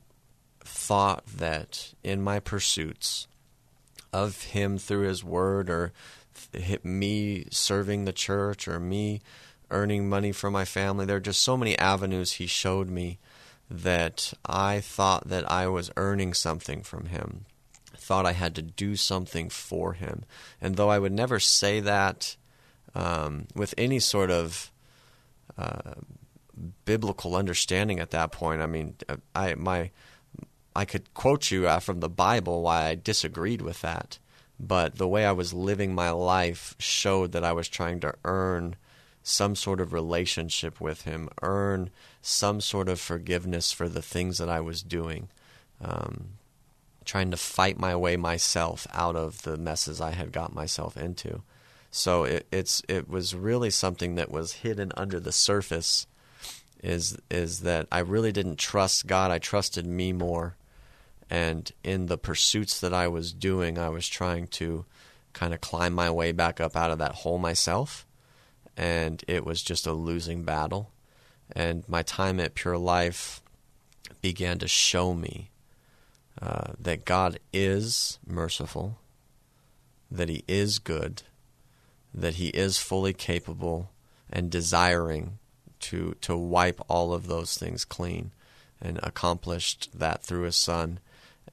thought 0.61 1.27
that 1.27 1.93
in 2.03 2.23
my 2.23 2.41
pursuits 2.41 3.27
of 4.13 4.43
him 4.43 4.79
through 4.79 5.07
his 5.07 5.25
word 5.25 5.71
or 5.71 5.93
me 6.83 7.47
serving 7.51 8.05
the 8.05 8.13
church 8.13 8.69
or 8.69 8.79
me 8.79 9.21
earning 9.71 10.09
money 10.09 10.33
for 10.33 10.51
my 10.51 10.65
family 10.65 11.05
there 11.07 11.17
are 11.17 11.21
just 11.21 11.43
so 11.43 11.57
many 11.57 11.79
avenues 11.79 12.35
he 12.35 12.47
showed 12.47 12.89
me 12.89 13.19
that 13.71 14.35
I 14.45 14.81
thought 14.81 15.29
that 15.29 15.51
I 15.51 15.67
was 15.67 15.91
earning 15.97 16.35
something 16.35 16.83
from 16.83 17.07
him 17.07 17.47
thought 18.03 18.27
I 18.27 18.33
had 18.33 18.55
to 18.57 18.63
do 18.63 18.97
something 18.97 19.49
for 19.49 19.95
him. 19.95 20.25
And 20.61 20.77
though 20.77 20.91
I 20.91 20.99
would 20.99 21.13
never 21.13 21.39
say 21.39 21.81
that 21.81 22.37
um, 22.95 23.47
with 23.55 23.75
any 23.79 24.01
sort 24.01 24.31
of 24.31 24.71
uh, 25.57 25.95
biblical 26.85 27.37
understanding 27.37 27.99
at 28.00 28.11
that 28.11 28.33
point. 28.33 28.62
I 28.62 28.66
mean, 28.66 28.95
I 29.35 29.54
my 29.54 29.90
I 30.75 30.85
could 30.85 31.12
quote 31.14 31.50
you 31.50 31.69
uh, 31.69 31.81
from 31.81 32.00
the 32.00 32.09
Bible 32.09 32.62
why 32.62 32.87
I 32.87 32.95
disagreed 32.95 33.62
with 33.62 33.81
that, 33.83 34.19
but 34.59 34.97
the 34.97 35.09
way 35.09 35.26
I 35.26 35.33
was 35.33 35.52
living 35.52 35.95
my 35.95 36.11
life 36.11 36.75
showed 36.78 37.33
that 37.33 37.45
I 37.45 37.52
was 37.52 37.69
trying 37.69 38.00
to 38.00 38.14
earn 38.25 38.76
some 39.23 39.54
sort 39.54 39.81
of 39.81 39.92
relationship 39.92 40.81
with 40.81 41.02
Him, 41.02 41.28
earn 41.42 41.90
some 42.23 42.61
sort 42.61 42.88
of 42.88 43.00
forgiveness 43.00 43.71
for 43.71 43.88
the 43.88 44.02
things 44.02 44.38
that 44.38 44.49
I 44.49 44.61
was 44.61 44.83
doing, 44.83 45.28
um, 45.81 46.31
trying 47.04 47.31
to 47.31 47.37
fight 47.37 47.78
my 47.78 47.95
way 47.95 48.16
myself 48.16 48.87
out 48.92 49.16
of 49.16 49.42
the 49.42 49.57
messes 49.57 50.00
I 50.00 50.12
had 50.12 50.33
got 50.33 50.54
myself 50.54 50.97
into. 50.97 51.42
So 51.90 52.25
it, 52.25 52.47
it's 52.50 52.83
it 52.88 53.09
was 53.09 53.35
really 53.35 53.71
something 53.71 54.14
that 54.14 54.31
was 54.31 54.54
hidden 54.54 54.92
under 54.97 55.21
the 55.21 55.33
surface 55.33 56.07
is 56.83 57.17
is 57.31 57.61
that 57.61 57.87
I 57.93 58.01
really 58.01 58.33
didn't 58.33 58.59
trust 58.59 59.07
God. 59.07 59.31
I 59.31 59.39
trusted 59.39 59.87
me 59.87 60.12
more, 60.12 60.57
and 61.31 61.71
in 61.85 62.07
the 62.07 62.19
pursuits 62.19 62.81
that 62.81 62.93
I 62.93 63.09
was 63.09 63.33
doing, 63.33 63.79
I 63.79 63.89
was 63.89 64.09
trying 64.09 64.49
to 64.49 64.85
kind 65.33 65.55
of 65.55 65.61
climb 65.61 65.95
my 65.95 66.11
way 66.11 66.33
back 66.33 66.61
up 66.61 66.77
out 66.77 66.91
of 66.91 66.99
that 66.99 67.17
hole 67.17 67.39
myself, 67.39 68.07
and 68.77 69.23
it 69.29 69.47
was 69.47 69.62
just 69.62 69.87
a 69.87 69.93
losing 69.93 70.43
battle. 70.43 70.91
And 71.55 71.89
my 71.89 72.03
time 72.03 72.41
at 72.41 72.55
Pure 72.55 72.79
Life 72.79 73.43
began 74.21 74.59
to 74.59 74.69
show 74.69 75.15
me 75.15 75.51
uh, 76.41 76.73
that 76.79 77.05
God 77.05 77.39
is 77.53 78.19
merciful, 78.27 78.99
that 80.11 80.29
He 80.29 80.45
is 80.49 80.79
good, 80.79 81.23
that 82.12 82.35
He 82.35 82.49
is 82.49 82.79
fully 82.79 83.12
capable 83.12 83.91
and 84.31 84.51
desiring 84.51 85.39
to 85.83 86.17
to 86.23 86.37
wipe 86.37 86.81
all 86.89 87.12
of 87.12 87.27
those 87.27 87.57
things 87.57 87.85
clean, 87.85 88.33
and 88.81 88.99
accomplished 89.03 89.91
that 89.95 90.23
through 90.23 90.43
His 90.43 90.57
Son. 90.57 91.01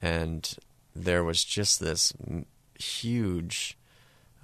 And 0.00 0.56
there 0.94 1.22
was 1.22 1.44
just 1.44 1.80
this 1.80 2.12
huge 2.78 3.76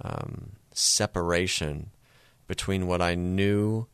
um, 0.01 0.51
separation 0.73 1.89
between 2.47 2.87
what 2.87 3.01
I 3.01 3.15
knew 3.15 3.87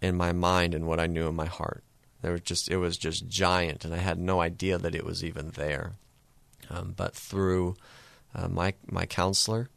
in 0.00 0.16
my 0.16 0.32
mind 0.32 0.74
and 0.74 0.86
what 0.86 1.00
I 1.00 1.06
knew 1.06 1.28
in 1.28 1.34
my 1.34 1.46
heart. 1.46 1.84
There 2.22 2.32
was 2.32 2.40
just 2.40 2.70
it 2.70 2.78
was 2.78 2.96
just 2.96 3.28
giant, 3.28 3.84
and 3.84 3.94
I 3.94 3.98
had 3.98 4.18
no 4.18 4.40
idea 4.40 4.78
that 4.78 4.94
it 4.94 5.04
was 5.04 5.22
even 5.22 5.50
there. 5.50 5.92
Um, 6.70 6.94
but 6.96 7.14
through 7.14 7.76
uh, 8.34 8.48
my 8.48 8.74
my 8.86 9.04
counselor 9.06 9.68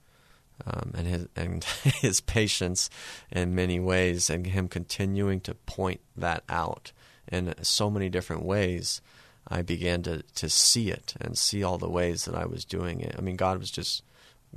um, 0.66 0.92
and 0.96 1.08
his 1.08 1.28
and 1.36 1.64
his 1.84 2.22
patience 2.22 2.90
in 3.32 3.56
many 3.56 3.80
ways, 3.80 4.30
and 4.30 4.48
him 4.48 4.68
continuing 4.68 5.40
to 5.42 5.54
point 5.54 6.02
that 6.16 6.44
out 6.50 6.92
in 7.32 7.54
so 7.62 7.90
many 7.90 8.10
different 8.10 8.44
ways. 8.44 9.02
I 9.50 9.62
began 9.62 10.02
to, 10.04 10.24
to 10.24 10.50
see 10.50 10.92
it 10.92 11.14
and 11.22 11.38
see 11.38 11.64
all 11.64 11.78
the 11.78 11.90
ways 11.90 12.26
that 12.26 12.36
I 12.36 12.46
was 12.46 12.66
doing 12.66 13.00
it. 13.00 13.16
I 13.18 13.22
mean, 13.22 13.38
God 13.38 13.60
was 13.60 13.72
just 13.72 14.04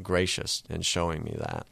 gracious 0.03 0.65
in 0.69 0.83
showing 0.83 1.23
me 1.23 1.37
that. 1.39 1.67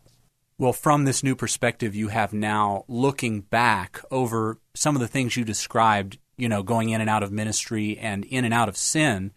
Well, 0.56 0.72
from 0.72 1.04
this 1.04 1.22
new 1.22 1.36
perspective 1.36 1.94
you 1.94 2.08
have 2.08 2.32
now, 2.32 2.84
looking 2.88 3.42
back 3.42 4.00
over 4.10 4.58
some 4.74 4.96
of 4.96 5.00
the 5.00 5.08
things 5.08 5.36
you 5.36 5.44
described, 5.44 6.18
you 6.36 6.48
know, 6.48 6.62
going 6.62 6.90
in 6.90 7.00
and 7.00 7.10
out 7.10 7.22
of 7.22 7.32
ministry 7.32 7.96
and 7.98 8.24
in 8.24 8.44
and 8.44 8.54
out 8.54 8.68
of 8.68 8.76
sin, 8.76 9.32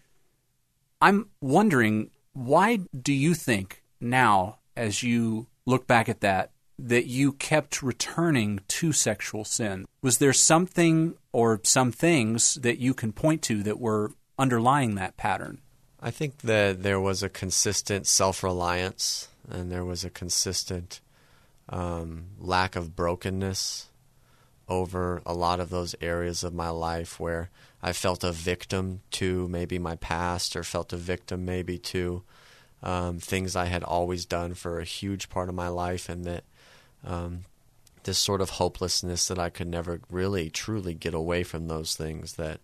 I'm 1.00 1.29
wondering 1.39 2.10
why 2.33 2.79
do 3.00 3.13
you 3.13 3.33
think 3.33 3.83
now, 4.00 4.60
as 4.75 5.03
you 5.03 5.47
look 5.65 5.87
back 5.87 6.09
at 6.09 6.21
that, 6.21 6.51
that 6.77 7.05
you 7.05 7.33
kept 7.33 7.83
returning 7.83 8.59
to 8.67 8.91
sexual 8.91 9.45
sin? 9.45 9.85
Was 10.01 10.17
there 10.17 10.33
something 10.33 11.15
or 11.31 11.59
some 11.63 11.91
things 11.91 12.55
that 12.55 12.79
you 12.79 12.93
can 12.93 13.11
point 13.11 13.41
to 13.43 13.63
that 13.63 13.79
were 13.79 14.11
underlying 14.37 14.95
that 14.95 15.17
pattern? 15.17 15.59
I 15.99 16.09
think 16.09 16.39
that 16.39 16.81
there 16.81 16.99
was 16.99 17.21
a 17.21 17.29
consistent 17.29 18.07
self 18.07 18.43
reliance 18.43 19.27
and 19.49 19.71
there 19.71 19.85
was 19.85 20.03
a 20.03 20.09
consistent 20.09 20.99
um, 21.69 22.25
lack 22.39 22.75
of 22.75 22.95
brokenness 22.95 23.87
over 24.67 25.21
a 25.25 25.33
lot 25.33 25.59
of 25.59 25.69
those 25.69 25.95
areas 26.01 26.43
of 26.43 26.53
my 26.53 26.69
life 26.69 27.19
where 27.19 27.49
I 27.83 27.93
felt 27.93 28.23
a 28.23 28.31
victim 28.31 29.01
to 29.11 29.47
maybe 29.47 29.77
my 29.77 29.95
past 29.95 30.55
or 30.55 30.63
felt 30.63 30.93
a 30.93 30.97
victim 30.97 31.45
maybe 31.45 31.77
to 31.77 32.23
um, 32.83 33.19
things 33.19 33.55
I 33.55 33.65
had 33.65 33.83
always 33.83 34.25
done 34.25 34.53
for 34.53 34.79
a 34.79 34.85
huge 34.85 35.29
part 35.29 35.50
of 35.50 35.55
my 35.55 35.67
life, 35.67 36.09
and 36.09 36.25
that 36.25 36.43
um, 37.03 37.41
this 38.03 38.17
sort 38.17 38.41
of 38.41 38.51
hopelessness 38.51 39.27
that 39.27 39.39
I 39.39 39.50
could 39.50 39.67
never 39.67 40.01
really 40.09 40.50
truly 40.50 40.93
get 40.93 41.13
away 41.13 41.43
from 41.43 41.67
those 41.67 41.95
things 41.95 42.33
that 42.33 42.59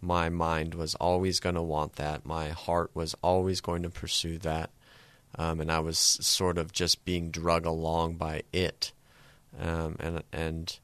my 0.00 0.28
mind 0.28 0.74
was 0.74 0.94
always 0.96 1.40
going 1.40 1.56
to 1.56 1.62
want 1.62 1.94
that 1.96 2.24
my 2.24 2.50
heart 2.50 2.90
was 2.94 3.14
always 3.22 3.60
going 3.60 3.82
to 3.82 3.90
pursue 3.90 4.38
that 4.38 4.70
um, 5.36 5.60
and 5.60 5.70
I 5.70 5.80
was 5.80 5.98
sort 5.98 6.56
of 6.56 6.72
just 6.72 7.04
being 7.04 7.30
drug 7.30 7.66
along 7.66 8.14
by 8.14 8.42
it 8.52 8.92
um, 9.60 9.96
and 9.98 10.22
and 10.32 10.78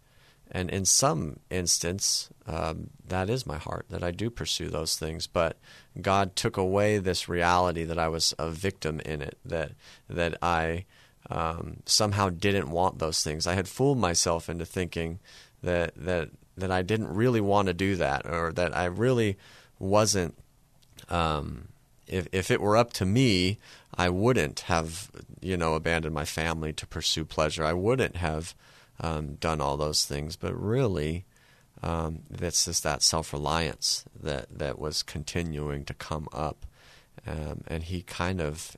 and 0.55 0.71
in 0.71 0.87
some 0.87 1.41
instance 1.51 2.31
um, 2.47 2.89
that 3.07 3.29
is 3.29 3.47
my 3.47 3.59
heart 3.59 3.85
that 3.91 4.03
I 4.03 4.11
do 4.11 4.31
pursue 4.31 4.71
those 4.71 4.97
things 4.97 5.27
but 5.27 5.59
God 6.01 6.35
took 6.37 6.57
away 6.57 6.97
this 6.97 7.29
reality 7.29 7.85
that 7.85 7.99
I 7.99 8.09
was 8.09 8.33
a 8.39 8.49
victim 8.49 9.01
in 9.01 9.21
it 9.21 9.37
that 9.45 9.73
that 10.09 10.39
I 10.41 10.87
um, 11.31 11.79
somehow 11.87 12.29
didn't 12.29 12.71
want 12.71 12.99
those 12.99 13.23
things. 13.23 13.47
I 13.47 13.55
had 13.55 13.69
fooled 13.69 13.99
myself 13.99 14.49
into 14.49 14.65
thinking 14.65 15.21
that 15.63 15.93
that 15.97 16.31
that 16.57 16.71
I 16.71 16.83
didn't 16.83 17.15
really 17.15 17.41
want 17.41 17.69
to 17.69 17.75
do 17.75 17.97
that, 17.97 18.27
or 18.27 18.53
that 18.53 18.77
I 18.77 18.85
really 18.85 19.37
wasn't. 19.79 20.37
Um, 21.09 21.69
if 22.07 22.29
if 22.33 22.51
it 22.51 22.61
were 22.61 22.77
up 22.77 22.93
to 22.95 23.07
me, 23.07 23.59
I 23.97 24.11
wouldn't 24.11 24.61
have 24.61 25.11
you 25.41 25.57
know 25.57 25.75
abandoned 25.75 26.15
my 26.15 26.25
family 26.25 26.73
to 26.75 26.87
pursue 26.87 27.25
pleasure. 27.25 27.65
I 27.65 27.73
wouldn't 27.73 28.17
have 28.17 28.55
um, 29.01 29.35
done 29.35 29.61
all 29.61 29.77
those 29.77 30.05
things. 30.05 30.37
But 30.37 30.55
really, 30.61 31.25
um, 31.83 32.21
it's 32.31 32.65
just 32.65 32.83
that 32.83 33.03
self 33.03 33.33
reliance 33.33 34.05
that 34.21 34.59
that 34.59 34.79
was 34.79 35.03
continuing 35.03 35.85
to 35.85 35.95
come 35.95 36.29
up, 36.33 36.67
um, 37.27 37.63
and 37.67 37.85
he 37.85 38.03
kind 38.03 38.41
of 38.41 38.77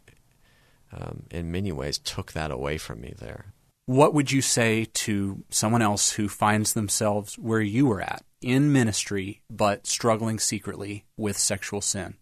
um, 0.92 1.25
in 1.30 1.50
many 1.50 1.73
ways 1.73 1.99
took 1.99 2.32
that 2.32 2.50
away 2.50 2.78
from 2.78 3.00
me 3.00 3.14
there. 3.18 3.46
What 3.87 4.14
would 4.14 4.32
you 4.32 4.42
say 4.42 4.87
to 4.94 5.44
someone 5.49 5.82
else 5.82 6.12
who 6.12 6.28
finds 6.28 6.73
themselves 6.73 7.38
where 7.38 7.61
you 7.61 7.87
were 7.87 8.00
at 8.00 8.25
in 8.40 8.73
ministry 8.73 9.42
but 9.49 9.87
struggling 9.87 10.40
secretly 10.40 11.04
with 11.16 11.38
sexual 11.38 11.80
sin? 11.80 12.16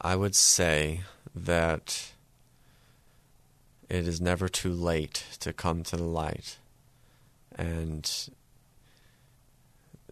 I 0.00 0.14
would 0.14 0.34
say 0.34 1.00
that 1.34 2.12
it 3.88 4.06
is 4.06 4.20
never 4.20 4.48
too 4.48 4.72
late 4.72 5.24
to 5.40 5.52
come 5.52 5.82
to 5.84 5.96
the 5.96 6.04
light 6.04 6.58
and 7.56 8.28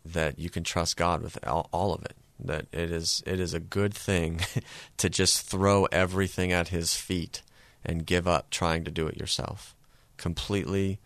that 0.04 0.38
you 0.38 0.50
can 0.50 0.64
trust 0.64 0.96
God 0.96 1.22
with 1.22 1.38
all, 1.46 1.68
all 1.72 1.94
of 1.94 2.04
it 2.04 2.16
that 2.38 2.66
it 2.72 2.90
is 2.90 3.22
it 3.26 3.38
is 3.40 3.54
a 3.54 3.60
good 3.60 3.94
thing 3.94 4.40
to 4.96 5.08
just 5.08 5.42
throw 5.42 5.84
everything 5.86 6.52
at 6.52 6.68
his 6.68 6.94
feet 6.96 7.42
and 7.84 8.06
give 8.06 8.26
up 8.26 8.50
trying 8.50 8.84
to 8.84 8.90
do 8.90 9.06
it 9.06 9.16
yourself. 9.16 9.74
Completely 10.16 10.98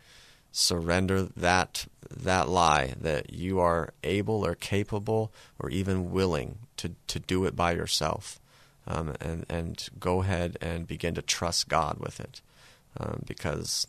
surrender 0.50 1.22
that 1.22 1.86
that 2.10 2.48
lie 2.48 2.94
that 3.00 3.32
you 3.32 3.60
are 3.60 3.92
able 4.02 4.44
or 4.44 4.54
capable 4.54 5.32
or 5.58 5.68
even 5.70 6.10
willing 6.10 6.58
to, 6.76 6.92
to 7.06 7.20
do 7.20 7.44
it 7.44 7.54
by 7.54 7.72
yourself. 7.72 8.40
Um, 8.86 9.14
and 9.20 9.44
and 9.48 9.88
go 10.00 10.22
ahead 10.22 10.56
and 10.60 10.86
begin 10.86 11.14
to 11.14 11.22
trust 11.22 11.68
God 11.68 11.98
with 11.98 12.20
it, 12.20 12.40
um, 12.98 13.22
because 13.26 13.86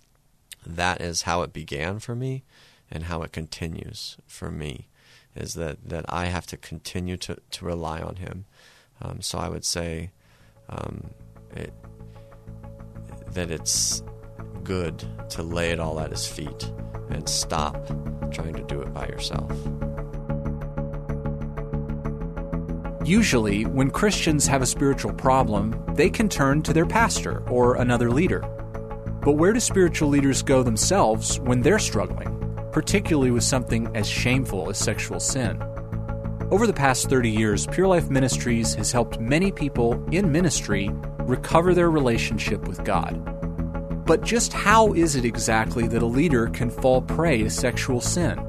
that 0.65 1.01
is 1.01 1.23
how 1.23 1.41
it 1.41 1.53
began 1.53 1.99
for 1.99 2.15
me, 2.15 2.43
and 2.91 3.03
how 3.03 3.21
it 3.21 3.31
continues 3.31 4.17
for 4.27 4.49
me 4.49 4.87
is 5.35 5.53
that, 5.53 5.77
that 5.87 6.05
I 6.09 6.25
have 6.25 6.47
to 6.47 6.57
continue 6.57 7.17
to, 7.17 7.37
to 7.51 7.65
rely 7.65 8.01
on 8.01 8.17
Him. 8.17 8.45
Um, 9.01 9.21
so 9.21 9.37
I 9.37 9.47
would 9.47 9.63
say 9.63 10.11
um, 10.69 11.11
it, 11.55 11.73
that 13.33 13.51
it's 13.51 14.03
good 14.63 15.03
to 15.29 15.43
lay 15.43 15.71
it 15.71 15.79
all 15.79 15.99
at 15.99 16.11
His 16.11 16.27
feet 16.27 16.71
and 17.09 17.27
stop 17.29 17.75
trying 18.31 18.53
to 18.53 18.63
do 18.63 18.81
it 18.81 18.93
by 18.93 19.07
yourself. 19.07 19.51
Usually, 23.05 23.65
when 23.65 23.89
Christians 23.89 24.45
have 24.45 24.61
a 24.61 24.67
spiritual 24.67 25.13
problem, 25.13 25.83
they 25.95 26.09
can 26.09 26.29
turn 26.29 26.61
to 26.63 26.73
their 26.73 26.85
pastor 26.85 27.47
or 27.49 27.75
another 27.75 28.11
leader. 28.11 28.43
But 29.21 29.33
where 29.33 29.53
do 29.53 29.59
spiritual 29.59 30.09
leaders 30.09 30.41
go 30.41 30.63
themselves 30.63 31.39
when 31.39 31.61
they're 31.61 31.79
struggling? 31.79 32.39
particularly 32.71 33.31
with 33.31 33.43
something 33.43 33.89
as 33.95 34.07
shameful 34.07 34.69
as 34.69 34.77
sexual 34.77 35.19
sin. 35.19 35.61
Over 36.51 36.65
the 36.65 36.73
past 36.73 37.09
30 37.09 37.29
years, 37.29 37.67
Pure 37.67 37.87
Life 37.87 38.09
Ministries 38.09 38.73
has 38.75 38.91
helped 38.91 39.19
many 39.19 39.51
people 39.51 40.03
in 40.11 40.31
ministry 40.31 40.89
recover 41.19 41.73
their 41.73 41.91
relationship 41.91 42.67
with 42.67 42.83
God. 42.83 43.23
But 44.05 44.23
just 44.23 44.53
how 44.53 44.93
is 44.93 45.15
it 45.15 45.25
exactly 45.25 45.87
that 45.87 46.01
a 46.01 46.07
leader 46.07 46.47
can 46.47 46.71
fall 46.71 47.01
prey 47.01 47.43
to 47.43 47.49
sexual 47.49 48.01
sin? 48.01 48.39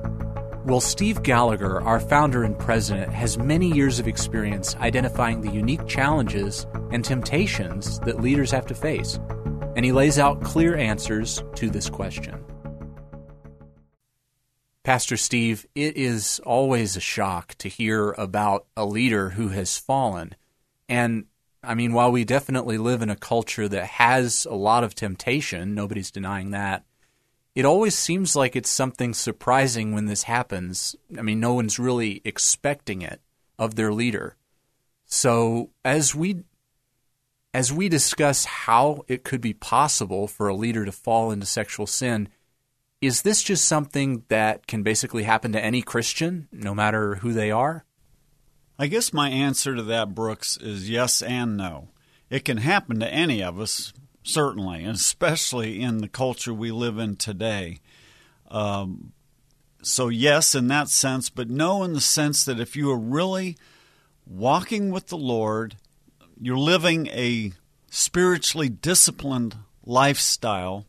Well, 0.64 0.80
Steve 0.80 1.22
Gallagher, 1.22 1.82
our 1.82 2.00
founder 2.00 2.44
and 2.44 2.58
president, 2.58 3.12
has 3.12 3.36
many 3.36 3.70
years 3.70 3.98
of 3.98 4.08
experience 4.08 4.76
identifying 4.76 5.40
the 5.40 5.50
unique 5.50 5.86
challenges 5.86 6.66
and 6.90 7.04
temptations 7.04 7.98
that 8.00 8.20
leaders 8.20 8.50
have 8.50 8.66
to 8.66 8.74
face, 8.74 9.18
and 9.76 9.84
he 9.84 9.92
lays 9.92 10.18
out 10.18 10.42
clear 10.42 10.76
answers 10.76 11.42
to 11.54 11.70
this 11.70 11.88
question. 11.88 12.44
Pastor 14.82 15.16
Steve, 15.16 15.66
it 15.74 15.96
is 15.96 16.40
always 16.44 16.96
a 16.96 17.00
shock 17.00 17.54
to 17.56 17.68
hear 17.68 18.12
about 18.12 18.66
a 18.76 18.86
leader 18.86 19.30
who 19.30 19.48
has 19.48 19.78
fallen. 19.78 20.34
And 20.88 21.26
I 21.62 21.74
mean, 21.74 21.92
while 21.92 22.10
we 22.10 22.24
definitely 22.24 22.78
live 22.78 23.02
in 23.02 23.10
a 23.10 23.16
culture 23.16 23.68
that 23.68 23.84
has 23.84 24.46
a 24.46 24.54
lot 24.54 24.82
of 24.82 24.94
temptation, 24.94 25.74
nobody's 25.74 26.10
denying 26.10 26.50
that, 26.52 26.84
it 27.54 27.64
always 27.64 27.96
seems 27.96 28.34
like 28.34 28.56
it's 28.56 28.70
something 28.70 29.12
surprising 29.12 29.92
when 29.92 30.06
this 30.06 30.22
happens. 30.22 30.96
I 31.18 31.22
mean, 31.22 31.40
no 31.40 31.52
one's 31.52 31.78
really 31.78 32.22
expecting 32.24 33.02
it 33.02 33.20
of 33.58 33.74
their 33.74 33.92
leader. 33.92 34.36
So, 35.04 35.70
as 35.84 36.14
we 36.14 36.44
as 37.52 37.72
we 37.72 37.88
discuss 37.88 38.44
how 38.44 39.04
it 39.08 39.24
could 39.24 39.40
be 39.40 39.52
possible 39.52 40.28
for 40.28 40.48
a 40.48 40.54
leader 40.54 40.84
to 40.84 40.92
fall 40.92 41.30
into 41.30 41.46
sexual 41.46 41.86
sin, 41.86 42.28
is 43.00 43.22
this 43.22 43.42
just 43.42 43.64
something 43.64 44.24
that 44.28 44.66
can 44.66 44.82
basically 44.82 45.24
happen 45.24 45.52
to 45.52 45.64
any 45.64 45.82
Christian, 45.82 46.48
no 46.52 46.74
matter 46.74 47.16
who 47.16 47.32
they 47.32 47.50
are? 47.50 47.84
I 48.78 48.86
guess 48.86 49.12
my 49.12 49.28
answer 49.28 49.74
to 49.74 49.82
that, 49.84 50.14
Brooks, 50.14 50.56
is 50.58 50.88
yes 50.88 51.22
and 51.22 51.56
no. 51.56 51.88
It 52.28 52.44
can 52.44 52.58
happen 52.58 53.00
to 53.00 53.12
any 53.12 53.42
of 53.42 53.58
us, 53.58 53.92
certainly, 54.22 54.84
especially 54.84 55.80
in 55.82 55.98
the 55.98 56.08
culture 56.08 56.54
we 56.54 56.70
live 56.70 56.98
in 56.98 57.16
today. 57.16 57.80
Um, 58.48 59.12
so, 59.82 60.08
yes, 60.08 60.54
in 60.54 60.68
that 60.68 60.88
sense, 60.88 61.30
but 61.30 61.48
no, 61.48 61.82
in 61.82 61.94
the 61.94 62.00
sense 62.00 62.44
that 62.44 62.60
if 62.60 62.76
you 62.76 62.90
are 62.90 62.98
really 62.98 63.56
walking 64.26 64.90
with 64.90 65.08
the 65.08 65.18
Lord, 65.18 65.76
you're 66.40 66.58
living 66.58 67.06
a 67.08 67.52
spiritually 67.90 68.68
disciplined 68.68 69.56
lifestyle, 69.84 70.86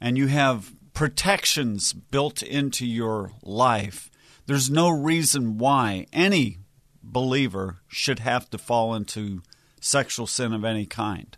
and 0.00 0.18
you 0.18 0.26
have 0.26 0.72
protections 0.92 1.92
built 1.92 2.42
into 2.42 2.84
your 2.84 3.32
life, 3.42 4.10
there's 4.46 4.70
no 4.70 4.88
reason 4.88 5.58
why 5.58 6.06
any 6.12 6.58
believer 7.02 7.78
should 7.86 8.18
have 8.18 8.50
to 8.50 8.58
fall 8.58 8.94
into 8.94 9.42
sexual 9.80 10.26
sin 10.26 10.52
of 10.52 10.64
any 10.64 10.86
kind. 10.86 11.36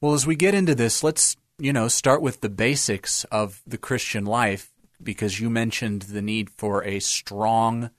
Well, 0.00 0.14
as 0.14 0.26
we 0.26 0.36
get 0.36 0.54
into 0.54 0.74
this, 0.74 1.02
let's, 1.02 1.36
you 1.58 1.72
know, 1.72 1.88
start 1.88 2.22
with 2.22 2.40
the 2.40 2.48
basics 2.48 3.24
of 3.24 3.60
the 3.66 3.78
Christian 3.78 4.24
life 4.24 4.72
because 5.02 5.40
you 5.40 5.50
mentioned 5.50 6.02
the 6.02 6.22
need 6.22 6.48
for 6.50 6.84
a 6.84 7.00
strong 7.00 7.90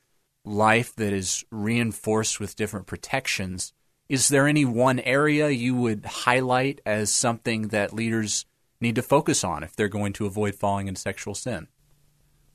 life 0.45 0.95
that 0.95 1.13
is 1.13 1.43
reinforced 1.51 2.39
with 2.39 2.55
different 2.55 2.87
protections, 2.87 3.73
is 4.09 4.27
there 4.29 4.47
any 4.47 4.65
one 4.65 4.99
area 4.99 5.49
you 5.49 5.75
would 5.75 6.03
highlight 6.05 6.81
as 6.85 7.11
something 7.11 7.67
that 7.69 7.93
leaders 7.93 8.45
need 8.81 8.95
to 8.95 9.03
focus 9.03 9.43
on 9.43 9.63
if 9.63 9.75
they're 9.75 9.87
going 9.87 10.13
to 10.13 10.25
avoid 10.25 10.55
falling 10.55 10.87
into 10.87 10.99
sexual 10.99 11.35
sin? 11.35 11.67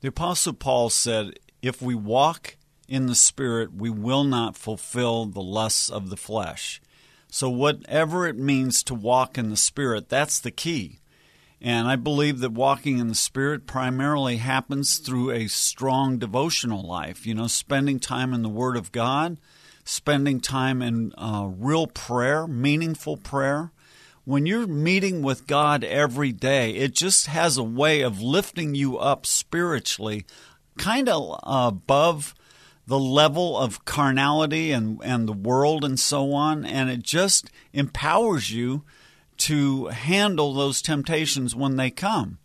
The 0.00 0.08
Apostle 0.08 0.54
Paul 0.54 0.90
said, 0.90 1.38
If 1.62 1.80
we 1.80 1.94
walk 1.94 2.56
in 2.88 3.06
the 3.06 3.14
Spirit, 3.14 3.72
we 3.72 3.88
will 3.88 4.24
not 4.24 4.56
fulfill 4.56 5.26
the 5.26 5.40
lusts 5.40 5.88
of 5.88 6.10
the 6.10 6.16
flesh. 6.16 6.82
So, 7.30 7.48
whatever 7.48 8.26
it 8.26 8.36
means 8.36 8.82
to 8.84 8.94
walk 8.94 9.38
in 9.38 9.50
the 9.50 9.56
Spirit, 9.56 10.08
that's 10.08 10.40
the 10.40 10.50
key. 10.50 10.98
And 11.60 11.88
I 11.88 11.96
believe 11.96 12.40
that 12.40 12.52
walking 12.52 12.98
in 12.98 13.08
the 13.08 13.14
Spirit 13.14 13.66
primarily 13.66 14.36
happens 14.36 14.98
through 14.98 15.30
a 15.30 15.46
strong 15.46 16.18
devotional 16.18 16.86
life, 16.86 17.26
you 17.26 17.34
know, 17.34 17.46
spending 17.46 17.98
time 17.98 18.34
in 18.34 18.42
the 18.42 18.48
Word 18.48 18.76
of 18.76 18.92
God, 18.92 19.38
spending 19.84 20.40
time 20.40 20.82
in 20.82 21.12
uh, 21.16 21.48
real 21.56 21.86
prayer, 21.86 22.46
meaningful 22.46 23.16
prayer. 23.16 23.70
When 24.24 24.46
you're 24.46 24.66
meeting 24.66 25.22
with 25.22 25.46
God 25.46 25.84
every 25.84 26.32
day, 26.32 26.70
it 26.70 26.94
just 26.94 27.26
has 27.26 27.58
a 27.58 27.62
way 27.62 28.00
of 28.00 28.22
lifting 28.22 28.74
you 28.74 28.96
up 28.96 29.26
spiritually, 29.26 30.24
kind 30.78 31.08
of 31.08 31.38
above 31.42 32.34
the 32.86 32.98
level 32.98 33.58
of 33.58 33.84
carnality 33.84 34.72
and, 34.72 35.00
and 35.04 35.28
the 35.28 35.32
world 35.32 35.84
and 35.84 36.00
so 36.00 36.32
on. 36.32 36.64
And 36.64 36.90
it 36.90 37.02
just 37.02 37.50
empowers 37.72 38.50
you 38.50 38.84
to 39.36 39.86
handle 39.86 40.54
those 40.54 40.80
temptations 40.80 41.54
when 41.54 41.76
they 41.76 41.90
come. 41.90 42.38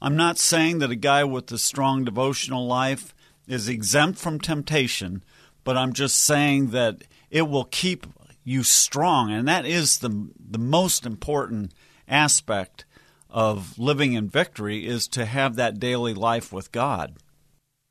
I'm 0.00 0.16
not 0.16 0.38
saying 0.38 0.78
that 0.78 0.90
a 0.90 0.96
guy 0.96 1.24
with 1.24 1.52
a 1.52 1.58
strong 1.58 2.04
devotional 2.04 2.66
life 2.66 3.14
is 3.46 3.68
exempt 3.68 4.18
from 4.18 4.38
temptation, 4.38 5.22
but 5.64 5.76
I'm 5.76 5.92
just 5.92 6.22
saying 6.22 6.70
that 6.70 7.04
it 7.30 7.42
will 7.42 7.64
keep 7.64 8.06
you 8.44 8.62
strong. 8.62 9.30
And 9.30 9.46
that 9.48 9.66
is 9.66 9.98
the, 9.98 10.30
the 10.38 10.58
most 10.58 11.06
important 11.06 11.72
aspect 12.08 12.84
of 13.28 13.78
living 13.78 14.14
in 14.14 14.28
victory 14.28 14.86
is 14.86 15.06
to 15.08 15.24
have 15.24 15.56
that 15.56 15.78
daily 15.78 16.14
life 16.14 16.52
with 16.52 16.72
God. 16.72 17.16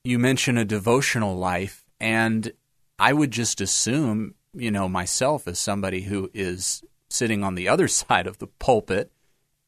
You 0.03 0.19
mention 0.19 0.57
a 0.57 0.65
devotional 0.65 1.35
life, 1.37 1.83
and 1.99 2.51
I 2.97 3.13
would 3.13 3.31
just 3.31 3.61
assume, 3.61 4.35
you 4.53 4.71
know, 4.71 4.89
myself 4.89 5.47
as 5.47 5.59
somebody 5.59 6.01
who 6.01 6.29
is 6.33 6.83
sitting 7.09 7.43
on 7.43 7.55
the 7.55 7.69
other 7.69 7.87
side 7.99 8.27
of 8.27 8.37
the 8.39 8.47
pulpit 8.47 9.11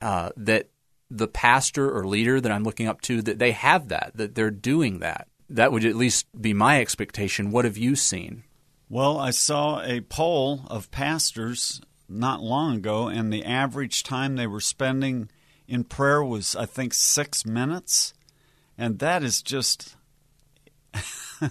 uh, 0.01 0.31
that 0.35 0.69
the 1.09 1.27
pastor 1.27 1.91
or 1.91 2.07
leader 2.07 2.39
that 2.39 2.51
I'm 2.51 2.63
looking 2.63 2.87
up 2.87 3.01
to 3.01 3.21
that 3.23 3.37
they 3.37 3.51
have 3.51 3.89
that 3.89 4.11
that 4.15 4.35
they're 4.35 4.49
doing 4.49 4.99
that. 4.99 5.27
That 5.55 5.71
would 5.71 5.83
at 5.83 5.95
least 5.95 6.27
be 6.39 6.53
my 6.53 6.79
expectation. 6.79 7.51
What 7.51 7.65
have 7.65 7.77
you 7.77 7.95
seen? 7.95 8.43
Well, 8.89 9.19
I 9.19 9.31
saw 9.31 9.81
a 9.81 10.01
poll 10.01 10.61
of 10.67 10.91
pastors 10.91 11.81
not 12.07 12.41
long 12.41 12.77
ago, 12.77 13.07
and 13.07 13.31
the 13.31 13.45
average 13.45 14.03
time 14.03 14.35
they 14.35 14.47
were 14.47 14.61
spending 14.61 15.29
in 15.67 15.83
prayer 15.83 16.23
was, 16.23 16.55
I 16.55 16.65
think, 16.65 16.93
six 16.93 17.45
minutes. 17.45 18.13
And 18.77 18.99
that 18.99 19.23
is 19.23 19.41
just. 19.41 19.95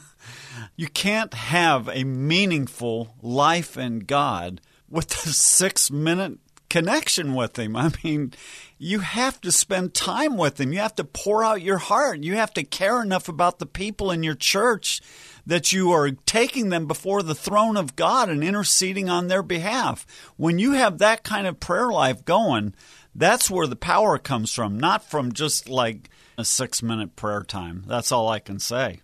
you 0.77 0.89
can't 0.89 1.35
have 1.35 1.89
a 1.89 2.05
meaningful 2.05 3.15
life 3.23 3.77
in 3.77 4.01
God 4.01 4.61
with 4.89 5.13
a 5.27 5.31
six 5.31 5.91
minute 5.91 6.39
connection 6.71 7.35
with 7.35 7.59
him. 7.59 7.77
I 7.77 7.93
mean, 8.03 8.33
you 8.79 9.01
have 9.01 9.41
to 9.43 9.53
spend 9.53 9.93
time 9.93 10.39
with 10.39 10.59
him. 10.59 10.73
You 10.73 10.79
have 10.79 10.95
to 10.95 11.05
pour 11.05 11.45
out 11.45 11.61
your 11.61 11.77
heart. 11.77 12.23
You 12.23 12.37
have 12.37 12.55
to 12.55 12.65
care 12.65 13.03
enough 13.03 13.29
about 13.29 13.59
the 13.59 13.67
people 13.67 14.11
in 14.11 14.23
your 14.23 14.35
church 14.35 15.03
that 15.45 15.73
you 15.73 15.91
are 15.91 16.11
taking 16.11 16.71
them 16.71 16.87
before 16.87 17.23
the 17.23 17.35
throne 17.35 17.77
of 17.77 17.97
God 17.97 18.31
and 18.31 18.43
interceding 18.43 19.11
on 19.11 19.29
their 19.29 19.43
behalf. 19.43 20.07
When 20.37 20.59
you 20.59 20.73
have 20.73 20.99
that 20.99 21.25
kind 21.25 21.47
of 21.47 21.61
prayer 21.61 21.91
life 21.91 22.25
going, 22.25 22.75
that's 23.15 23.51
where 23.51 23.67
the 23.67 23.77
power 23.77 24.17
comes 24.19 24.53
from, 24.53 24.79
not 24.79 25.05
from 25.05 25.33
just 25.33 25.69
like 25.69 26.09
a 26.39 26.45
six 26.45 26.83
minute 26.83 27.17
prayer 27.17 27.43
time. 27.43 27.85
That's 27.87 28.13
all 28.13 28.29
I 28.29 28.39
can 28.39 28.59
say. 28.59 29.01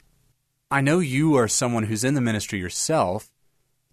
I 0.70 0.80
know 0.80 0.98
you 0.98 1.36
are 1.36 1.48
someone 1.48 1.84
who's 1.84 2.04
in 2.04 2.14
the 2.14 2.20
ministry 2.20 2.58
yourself 2.58 3.30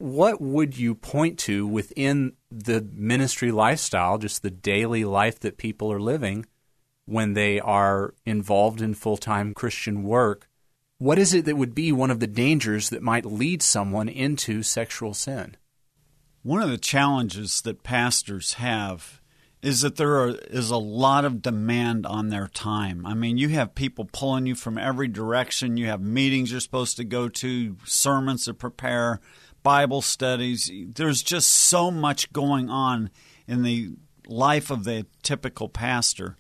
what 0.03 0.41
would 0.41 0.77
you 0.77 0.93
point 0.95 1.39
to 1.39 1.65
within 1.65 2.33
the 2.51 2.85
ministry 2.93 3.53
lifestyle, 3.53 4.17
just 4.17 4.41
the 4.41 4.51
daily 4.51 5.05
life 5.05 5.39
that 5.39 5.55
people 5.55 5.89
are 5.93 5.99
living 5.99 6.45
when 7.05 7.35
they 7.35 7.57
are 7.61 8.13
involved 8.25 8.81
in 8.81 8.93
full 8.95 9.15
time 9.15 9.53
Christian 9.53 10.03
work? 10.03 10.49
What 10.97 11.17
is 11.17 11.33
it 11.33 11.45
that 11.45 11.55
would 11.55 11.73
be 11.73 11.93
one 11.93 12.11
of 12.11 12.19
the 12.19 12.27
dangers 12.27 12.89
that 12.89 13.01
might 13.01 13.25
lead 13.25 13.61
someone 13.61 14.09
into 14.09 14.61
sexual 14.61 15.13
sin? 15.13 15.55
One 16.41 16.61
of 16.61 16.69
the 16.69 16.77
challenges 16.77 17.61
that 17.61 17.83
pastors 17.83 18.55
have 18.55 19.21
is 19.61 19.79
that 19.81 19.95
there 19.95 20.19
are, 20.19 20.35
is 20.49 20.69
a 20.69 20.75
lot 20.75 21.23
of 21.23 21.41
demand 21.41 22.05
on 22.05 22.27
their 22.27 22.49
time. 22.49 23.05
I 23.05 23.13
mean, 23.13 23.37
you 23.37 23.47
have 23.49 23.73
people 23.73 24.09
pulling 24.11 24.47
you 24.47 24.55
from 24.55 24.77
every 24.77 25.07
direction. 25.07 25.77
You 25.77 25.85
have 25.85 26.01
meetings 26.01 26.51
you're 26.51 26.59
supposed 26.59 26.97
to 26.97 27.05
go 27.05 27.29
to, 27.29 27.77
sermons 27.85 28.43
to 28.43 28.53
prepare, 28.53 29.21
Bible 29.63 30.01
studies. 30.01 30.69
There's 30.93 31.23
just 31.23 31.49
so 31.49 31.89
much 31.89 32.31
going 32.33 32.69
on 32.69 33.09
in 33.47 33.63
the 33.63 33.91
life 34.27 34.69
of 34.69 34.83
the 34.83 35.05
typical 35.23 35.69
pastor. 35.69 36.37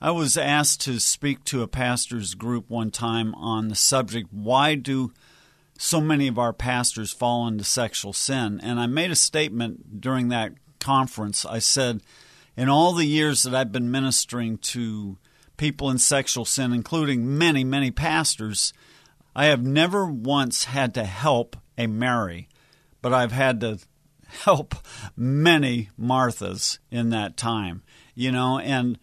I 0.00 0.12
was 0.12 0.36
asked 0.36 0.80
to 0.82 0.98
speak 0.98 1.44
to 1.44 1.62
a 1.62 1.68
pastor's 1.68 2.34
group 2.34 2.70
one 2.70 2.90
time 2.90 3.34
on 3.34 3.68
the 3.68 3.74
subject 3.74 4.28
why 4.32 4.74
do 4.74 5.12
so 5.78 6.00
many 6.00 6.28
of 6.28 6.38
our 6.38 6.52
pastors 6.52 7.12
fall 7.12 7.46
into 7.46 7.64
sexual 7.64 8.12
sin? 8.12 8.60
And 8.62 8.80
I 8.80 8.86
made 8.86 9.10
a 9.10 9.16
statement 9.16 10.00
during 10.00 10.28
that 10.28 10.52
conference. 10.78 11.44
I 11.44 11.58
said, 11.58 12.02
in 12.56 12.68
all 12.68 12.92
the 12.92 13.04
years 13.04 13.42
that 13.42 13.54
I've 13.54 13.72
been 13.72 13.90
ministering 13.90 14.58
to 14.58 15.18
people 15.56 15.90
in 15.90 15.98
sexual 15.98 16.44
sin, 16.44 16.72
including 16.72 17.36
many, 17.36 17.64
many 17.64 17.90
pastors, 17.90 18.72
I 19.34 19.46
have 19.46 19.64
never 19.64 20.06
once 20.06 20.64
had 20.64 20.94
to 20.94 21.04
help 21.04 21.56
a 21.76 21.86
Mary 21.86 22.48
but 23.02 23.12
I've 23.12 23.32
had 23.32 23.60
to 23.60 23.78
help 24.28 24.74
many 25.16 25.90
Marthas 25.98 26.78
in 26.90 27.10
that 27.10 27.36
time, 27.36 27.82
you 28.14 28.30
know, 28.30 28.58
and 28.58 28.98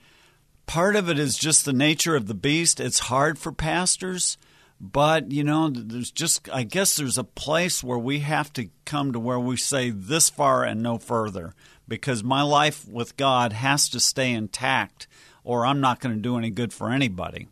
part 0.65 0.95
of 0.95 1.09
it 1.09 1.19
is 1.19 1.37
just 1.37 1.65
the 1.65 1.73
nature 1.73 2.15
of 2.15 2.27
the 2.27 2.33
beast. 2.33 2.79
It's 2.79 2.99
hard 2.99 3.37
for 3.37 3.51
pastors, 3.51 4.37
but, 4.79 5.31
you 5.31 5.43
know, 5.43 5.69
there's 5.69 6.11
just, 6.11 6.49
I 6.49 6.63
guess 6.63 6.95
there's 6.95 7.17
a 7.17 7.23
place 7.23 7.83
where 7.83 7.97
we 7.97 8.19
have 8.19 8.53
to 8.53 8.69
come 8.85 9.11
to 9.13 9.19
where 9.19 9.39
we 9.39 9.57
say 9.57 9.89
this 9.89 10.29
far 10.29 10.63
and 10.63 10.81
no 10.81 10.97
further 10.97 11.53
because 11.87 12.23
my 12.23 12.41
life 12.41 12.87
with 12.87 13.17
God 13.17 13.53
has 13.53 13.89
to 13.89 13.99
stay 13.99 14.31
intact 14.31 15.07
or 15.43 15.65
I'm 15.65 15.79
not 15.79 15.99
going 15.99 16.15
to 16.15 16.21
do 16.21 16.37
any 16.37 16.49
good 16.49 16.73
for 16.73 16.91
anybody. 16.91 17.47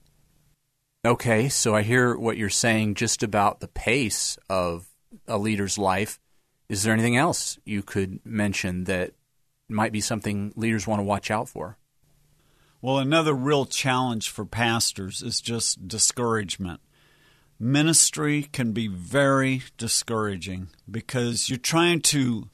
Okay, 1.05 1.49
so 1.49 1.75
I 1.75 1.81
hear 1.81 2.17
what 2.17 2.35
you're 2.35 2.49
saying 2.49 2.95
just 2.95 3.23
about 3.23 3.59
the 3.59 3.67
pace 3.67 4.37
of 4.49 4.87
a 5.27 5.37
leader's 5.37 5.77
life. 5.77 6.19
Is 6.67 6.83
there 6.83 6.93
anything 6.93 7.17
else 7.17 7.59
you 7.63 7.83
could 7.83 8.19
mention 8.25 8.85
that 8.85 9.13
might 9.69 9.91
be 9.91 10.01
something 10.01 10.53
leaders 10.55 10.87
want 10.87 10.99
to 10.99 11.03
watch 11.03 11.29
out 11.29 11.49
for? 11.49 11.77
Well, 12.81 12.99
another 12.99 13.33
real 13.33 13.65
challenge 13.65 14.29
for 14.29 14.45
pastors 14.45 15.21
is 15.21 15.41
just 15.41 15.87
discouragement. 15.87 16.81
Ministry 17.59 18.43
can 18.43 18.73
be 18.73 18.87
very 18.87 19.63
discouraging 19.77 20.67
because 20.89 21.49
you're 21.49 21.57
trying 21.57 22.01
to 22.01 22.49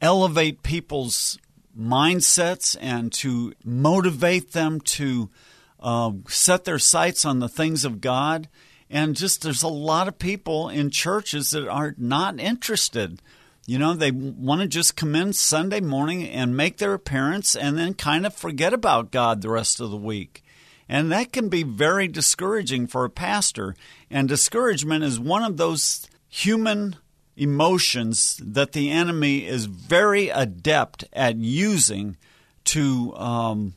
elevate 0.00 0.62
people's 0.62 1.38
mindsets 1.78 2.76
and 2.80 3.12
to 3.12 3.52
motivate 3.64 4.52
them 4.52 4.80
to 4.80 5.30
uh, 5.78 6.12
set 6.28 6.64
their 6.64 6.78
sights 6.78 7.24
on 7.24 7.38
the 7.38 7.48
things 7.48 7.84
of 7.84 8.00
God. 8.00 8.48
And 8.90 9.14
just 9.14 9.42
there's 9.42 9.62
a 9.62 9.68
lot 9.68 10.08
of 10.08 10.18
people 10.18 10.68
in 10.68 10.90
churches 10.90 11.52
that 11.52 11.68
are 11.68 11.94
not 11.96 12.40
interested 12.40 13.22
you 13.66 13.78
know, 13.78 13.94
they 13.94 14.10
want 14.10 14.62
to 14.62 14.66
just 14.66 14.96
come 14.96 15.14
in 15.14 15.32
Sunday 15.32 15.80
morning 15.80 16.26
and 16.26 16.56
make 16.56 16.78
their 16.78 16.94
appearance 16.94 17.54
and 17.54 17.78
then 17.78 17.94
kind 17.94 18.26
of 18.26 18.34
forget 18.34 18.72
about 18.72 19.10
God 19.10 19.42
the 19.42 19.50
rest 19.50 19.80
of 19.80 19.90
the 19.90 19.96
week. 19.96 20.42
And 20.88 21.12
that 21.12 21.32
can 21.32 21.48
be 21.48 21.62
very 21.62 22.08
discouraging 22.08 22.88
for 22.88 23.04
a 23.04 23.10
pastor. 23.10 23.76
And 24.10 24.28
discouragement 24.28 25.04
is 25.04 25.20
one 25.20 25.44
of 25.44 25.56
those 25.56 26.08
human 26.28 26.96
emotions 27.36 28.40
that 28.42 28.72
the 28.72 28.90
enemy 28.90 29.46
is 29.46 29.66
very 29.66 30.30
adept 30.30 31.04
at 31.12 31.36
using 31.36 32.16
to 32.64 33.14
um, 33.16 33.74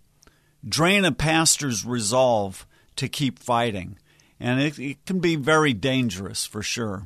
drain 0.68 1.06
a 1.06 1.12
pastor's 1.12 1.86
resolve 1.86 2.66
to 2.96 3.08
keep 3.08 3.40
fighting. 3.40 3.98
And 4.40 4.60
it, 4.60 4.80
it 4.80 5.06
can 5.06 5.20
be 5.20 5.36
very 5.36 5.74
dangerous 5.74 6.46
for 6.46 6.62
sure. 6.62 7.04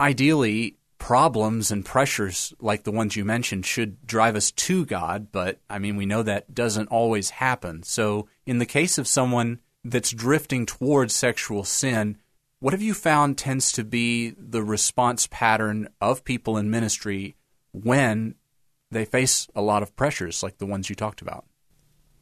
Ideally, 0.00 0.76
problems 1.02 1.72
and 1.72 1.84
pressures 1.84 2.54
like 2.60 2.84
the 2.84 2.92
ones 2.92 3.16
you 3.16 3.24
mentioned 3.24 3.66
should 3.66 4.06
drive 4.06 4.36
us 4.36 4.52
to 4.52 4.86
God, 4.86 5.32
but 5.32 5.58
I 5.68 5.80
mean, 5.80 5.96
we 5.96 6.06
know 6.06 6.22
that 6.22 6.54
doesn't 6.54 6.86
always 6.90 7.30
happen. 7.30 7.82
So, 7.82 8.28
in 8.46 8.58
the 8.58 8.66
case 8.66 8.98
of 8.98 9.08
someone 9.08 9.58
that's 9.82 10.12
drifting 10.12 10.64
towards 10.64 11.12
sexual 11.12 11.64
sin, 11.64 12.18
What 12.62 12.74
have 12.74 12.80
you 12.80 12.94
found 12.94 13.38
tends 13.38 13.72
to 13.72 13.82
be 13.82 14.36
the 14.38 14.62
response 14.62 15.26
pattern 15.28 15.88
of 16.00 16.22
people 16.22 16.56
in 16.56 16.70
ministry 16.70 17.34
when 17.72 18.36
they 18.88 19.04
face 19.04 19.48
a 19.56 19.60
lot 19.60 19.82
of 19.82 19.96
pressures 19.96 20.44
like 20.44 20.58
the 20.58 20.66
ones 20.66 20.88
you 20.88 20.94
talked 20.94 21.20
about? 21.22 21.44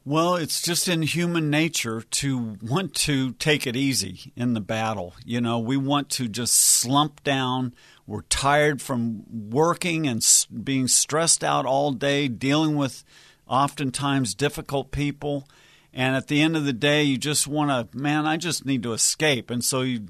Well, 0.02 0.36
it's 0.36 0.62
just 0.62 0.88
in 0.88 1.02
human 1.02 1.50
nature 1.50 2.00
to 2.00 2.56
want 2.62 2.94
to 2.94 3.34
take 3.34 3.66
it 3.66 3.76
easy 3.76 4.32
in 4.34 4.54
the 4.54 4.62
battle. 4.62 5.12
You 5.26 5.42
know, 5.42 5.58
we 5.58 5.76
want 5.76 6.08
to 6.12 6.26
just 6.26 6.54
slump 6.54 7.22
down. 7.22 7.74
We're 8.10 8.22
tired 8.22 8.82
from 8.82 9.22
working 9.52 10.08
and 10.08 10.20
being 10.64 10.88
stressed 10.88 11.44
out 11.44 11.64
all 11.64 11.92
day, 11.92 12.26
dealing 12.26 12.74
with 12.74 13.04
oftentimes 13.46 14.34
difficult 14.34 14.90
people. 14.90 15.46
And 15.94 16.16
at 16.16 16.26
the 16.26 16.42
end 16.42 16.56
of 16.56 16.64
the 16.64 16.72
day, 16.72 17.04
you 17.04 17.16
just 17.16 17.46
want 17.46 17.70
to, 17.70 17.96
man, 17.96 18.26
I 18.26 18.36
just 18.36 18.66
need 18.66 18.82
to 18.82 18.94
escape. 18.94 19.48
And 19.48 19.64
so 19.64 19.82
you 19.82 20.06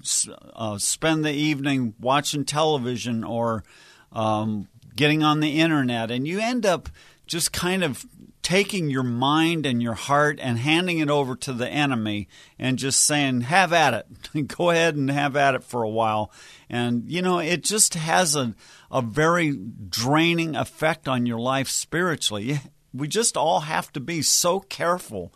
uh, 0.54 0.78
spend 0.78 1.26
the 1.26 1.32
evening 1.32 1.92
watching 2.00 2.46
television 2.46 3.22
or 3.22 3.64
um, 4.12 4.68
getting 4.96 5.22
on 5.22 5.40
the 5.40 5.60
internet, 5.60 6.10
and 6.10 6.26
you 6.26 6.40
end 6.40 6.64
up 6.64 6.88
just 7.26 7.52
kind 7.52 7.84
of 7.84 8.06
taking 8.50 8.90
your 8.90 9.04
mind 9.04 9.64
and 9.64 9.80
your 9.80 9.94
heart 9.94 10.40
and 10.42 10.58
handing 10.58 10.98
it 10.98 11.08
over 11.08 11.36
to 11.36 11.52
the 11.52 11.68
enemy 11.68 12.26
and 12.58 12.80
just 12.80 13.00
saying, 13.00 13.42
have 13.42 13.72
at 13.72 13.94
it. 13.94 14.48
Go 14.56 14.70
ahead 14.70 14.96
and 14.96 15.08
have 15.08 15.36
at 15.36 15.54
it 15.54 15.62
for 15.62 15.84
a 15.84 15.88
while. 15.88 16.32
And, 16.68 17.08
you 17.08 17.22
know, 17.22 17.38
it 17.38 17.62
just 17.62 17.94
has 17.94 18.34
a, 18.34 18.56
a 18.90 19.02
very 19.02 19.52
draining 19.52 20.56
effect 20.56 21.06
on 21.06 21.26
your 21.26 21.38
life 21.38 21.68
spiritually. 21.68 22.58
We 22.92 23.06
just 23.06 23.36
all 23.36 23.60
have 23.60 23.92
to 23.92 24.00
be 24.00 24.20
so 24.20 24.58
careful 24.58 25.32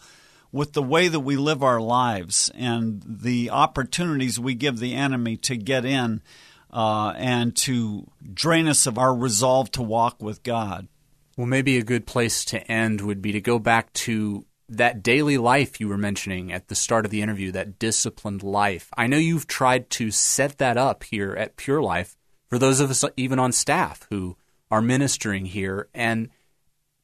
with 0.50 0.72
the 0.72 0.82
way 0.82 1.06
that 1.06 1.20
we 1.20 1.36
live 1.36 1.62
our 1.62 1.80
lives 1.80 2.50
and 2.56 3.00
the 3.06 3.48
opportunities 3.48 4.40
we 4.40 4.56
give 4.56 4.80
the 4.80 4.94
enemy 4.94 5.36
to 5.36 5.56
get 5.56 5.84
in 5.84 6.20
uh, 6.72 7.10
and 7.16 7.54
to 7.58 8.10
drain 8.32 8.66
us 8.66 8.88
of 8.88 8.98
our 8.98 9.14
resolve 9.14 9.70
to 9.70 9.82
walk 9.82 10.20
with 10.20 10.42
God. 10.42 10.88
Well, 11.36 11.46
maybe 11.46 11.78
a 11.78 11.84
good 11.84 12.06
place 12.06 12.44
to 12.46 12.60
end 12.70 13.00
would 13.00 13.20
be 13.20 13.32
to 13.32 13.40
go 13.40 13.58
back 13.58 13.92
to 13.94 14.46
that 14.68 15.02
daily 15.02 15.36
life 15.36 15.80
you 15.80 15.88
were 15.88 15.98
mentioning 15.98 16.52
at 16.52 16.68
the 16.68 16.74
start 16.74 17.04
of 17.04 17.10
the 17.10 17.22
interview, 17.22 17.50
that 17.52 17.78
disciplined 17.78 18.42
life. 18.42 18.88
I 18.96 19.08
know 19.08 19.16
you've 19.16 19.46
tried 19.46 19.90
to 19.90 20.10
set 20.10 20.58
that 20.58 20.76
up 20.76 21.04
here 21.04 21.32
at 21.32 21.56
Pure 21.56 21.82
Life 21.82 22.16
for 22.48 22.58
those 22.58 22.80
of 22.80 22.90
us 22.90 23.04
even 23.16 23.38
on 23.38 23.52
staff 23.52 24.06
who 24.10 24.36
are 24.70 24.80
ministering 24.80 25.46
here. 25.46 25.88
And 25.92 26.30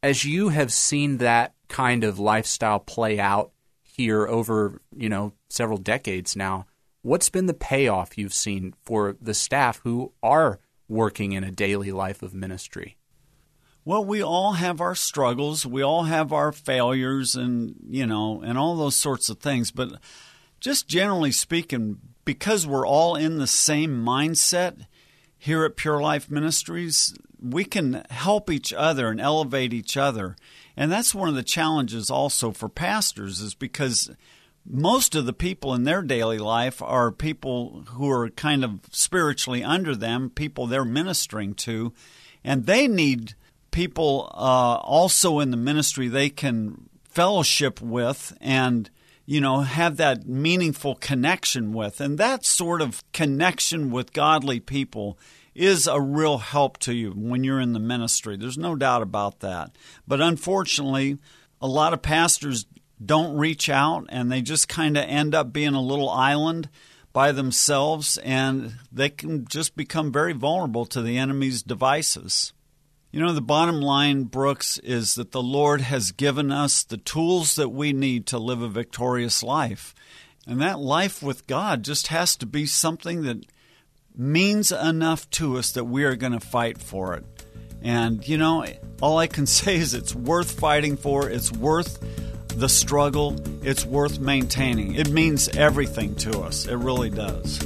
as 0.03 0.25
you 0.25 0.49
have 0.51 0.73
seen 0.73 1.19
that 1.19 1.55
kind 1.69 2.05
of 2.05 2.19
lifestyle 2.19 2.79
play 2.79 3.19
out 3.19 3.53
here 3.83 4.27
over, 4.27 4.81
you 4.97 5.09
know, 5.09 5.33
several 5.49 5.79
decades 5.79 6.37
now, 6.37 6.67
what's 7.03 7.29
been 7.29 7.47
the 7.47 7.55
payoff 7.55 8.17
you've 8.17 8.35
seen 8.35 8.75
for 8.83 9.17
the 9.21 9.35
staff 9.35 9.81
who 9.83 10.13
are 10.23 10.61
working 10.89 11.33
in 11.33 11.45
a 11.45 11.51
daily 11.51 11.93
life 11.93 12.23
of 12.23 12.33
ministry? 12.33 12.97
Well, 13.85 14.05
we 14.05 14.23
all 14.23 14.53
have 14.53 14.81
our 14.81 14.95
struggles. 14.95 15.65
We 15.65 15.83
all 15.83 16.05
have 16.05 16.33
our 16.33 16.53
failures 16.53 17.35
and, 17.35 17.77
you 17.89 18.07
know, 18.07 18.43
and 18.43 18.59
all 18.59 18.77
those 18.77 18.97
sorts 18.97 19.29
of 19.31 19.39
things. 19.39 19.71
But 19.71 19.93
just 20.61 20.87
generally 20.87 21.33
speaking, 21.33 21.99
because 22.25 22.67
we're 22.67 22.87
all 22.87 23.17
in 23.17 23.39
the 23.39 23.47
same 23.47 24.05
mindset 24.05 24.87
here 25.39 25.65
at 25.65 25.77
Pure 25.77 26.03
Life 26.03 26.31
Ministries, 26.31 27.15
we 27.41 27.65
can 27.65 28.05
help 28.11 28.51
each 28.51 28.73
other 28.75 29.09
and 29.09 29.21
elevate 29.21 29.73
each 29.73 29.97
other. 29.97 30.37
And 30.77 30.93
that's 30.93 31.15
one 31.15 31.31
of 31.31 31.35
the 31.35 31.43
challenges 31.43 32.11
also 32.11 32.53
for 32.53 32.69
pastors 32.69 33.41
is 33.41 33.55
because 33.55 34.11
most 34.67 35.15
of 35.15 35.25
the 35.25 35.33
people 35.33 35.73
in 35.73 35.85
their 35.85 36.03
daily 36.03 36.39
life 36.39 36.83
are 36.83 37.11
people 37.11 37.85
who 37.93 38.11
are 38.11 38.29
kind 38.29 38.63
of 38.63 38.81
spiritually 38.91 39.65
under 39.65 39.97
them, 39.97 40.29
people 40.29 40.67
they're 40.67 40.85
ministering 40.85 41.55
to, 41.55 41.95
and 42.45 42.67
they 42.67 42.87
need 42.87 43.35
people 43.71 44.31
uh, 44.35 44.77
also 44.83 45.39
in 45.41 45.51
the 45.51 45.57
ministry 45.57 46.09
they 46.09 46.31
can 46.31 46.89
fellowship 47.05 47.81
with 47.81 48.37
and 48.41 48.89
you 49.27 49.41
know 49.41 49.61
have 49.61 49.97
that 49.97 50.27
meaningful 50.27 50.95
connection 50.97 51.73
with. 51.73 52.01
And 52.01 52.19
that 52.19 52.45
sort 52.45 52.83
of 52.83 53.03
connection 53.13 53.91
with 53.91 54.13
godly 54.13 54.61
people 54.61 55.19
is 55.55 55.87
a 55.87 56.01
real 56.01 56.39
help 56.39 56.79
to 56.79 56.95
you 56.95 57.11
when 57.11 57.45
you're 57.45 57.61
in 57.61 57.73
the 57.73 57.81
ministry. 57.81 58.37
There's 58.37 58.59
no 58.59 58.77
doubt 58.77 59.03
about 59.03 59.41
that. 59.41 59.77
But 60.07 60.21
unfortunately 60.21 61.19
a 61.61 61.67
lot 61.67 61.93
of 61.93 62.03
pastors 62.03 62.67
don't 63.05 63.37
reach 63.37 63.69
out 63.69 64.07
and 64.09 64.31
they 64.31 64.43
just 64.43 64.69
kind 64.69 64.97
of 64.97 65.05
end 65.05 65.35
up 65.35 65.53
being 65.53 65.75
a 65.75 65.81
little 65.81 66.09
island 66.11 66.69
by 67.13 67.33
themselves 67.33 68.19
and 68.19 68.75
they 68.93 69.09
can 69.09 69.47
just 69.47 69.77
become 69.77 70.13
very 70.13 70.33
vulnerable 70.33 70.87
to 70.87 71.03
the 71.03 71.19
enemy's 71.19 71.63
devices 71.63 72.53
you 73.13 73.21
know, 73.21 73.33
the 73.33 73.41
bottom 73.41 73.81
line, 73.81 74.25
Brooks, 74.25 74.79
is 74.79 75.17
that 75.17 75.33
the 75.33 75.43
Lord 75.43 75.81
has 75.81 76.13
given 76.13 76.53
us 76.53 76.85
the 76.85 76.97
tools 76.97 77.57
that 77.57 77.71
we 77.71 77.93
need 77.93 78.27
to 78.27 78.39
live 78.39 78.63
a 78.63 78.69
victorious 78.69 79.43
life. 79.43 79.95
And 80.47 80.61
that 80.61 80.79
life 80.79 81.23
with 81.23 81.47
God 81.47 81.83
just 81.83 82.09
has 82.09 82.37
to 82.37 82.47
be 82.47 82.67
something 82.67 83.23
that 83.23 83.45
means 84.17 84.71
enough 84.71 85.29
to 85.31 85.59
us 85.59 85.73
that 85.73 85.85
we 85.85 86.05
are 86.05 86.17
going 86.17 86.33
to 86.33 86.41
fight 86.41 86.79
for 86.79 87.15
it. 87.15 87.25
And, 87.83 88.27
you 88.29 88.39
know, 88.39 88.65
all 89.01 89.19
I 89.19 89.27
can 89.27 89.47
say 89.47 89.77
is 89.77 89.93
it's 89.93 90.15
worth 90.15 90.59
fighting 90.61 90.97
for, 90.97 91.29
it's 91.29 91.51
worth 91.51 91.99
the 92.49 92.69
struggle, 92.69 93.37
it's 93.65 93.85
worth 93.85 94.21
maintaining. 94.21 94.95
It 94.95 95.11
means 95.11 95.49
everything 95.49 96.15
to 96.17 96.41
us. 96.41 96.67
It 96.67 96.77
really 96.77 97.11
does. 97.11 97.59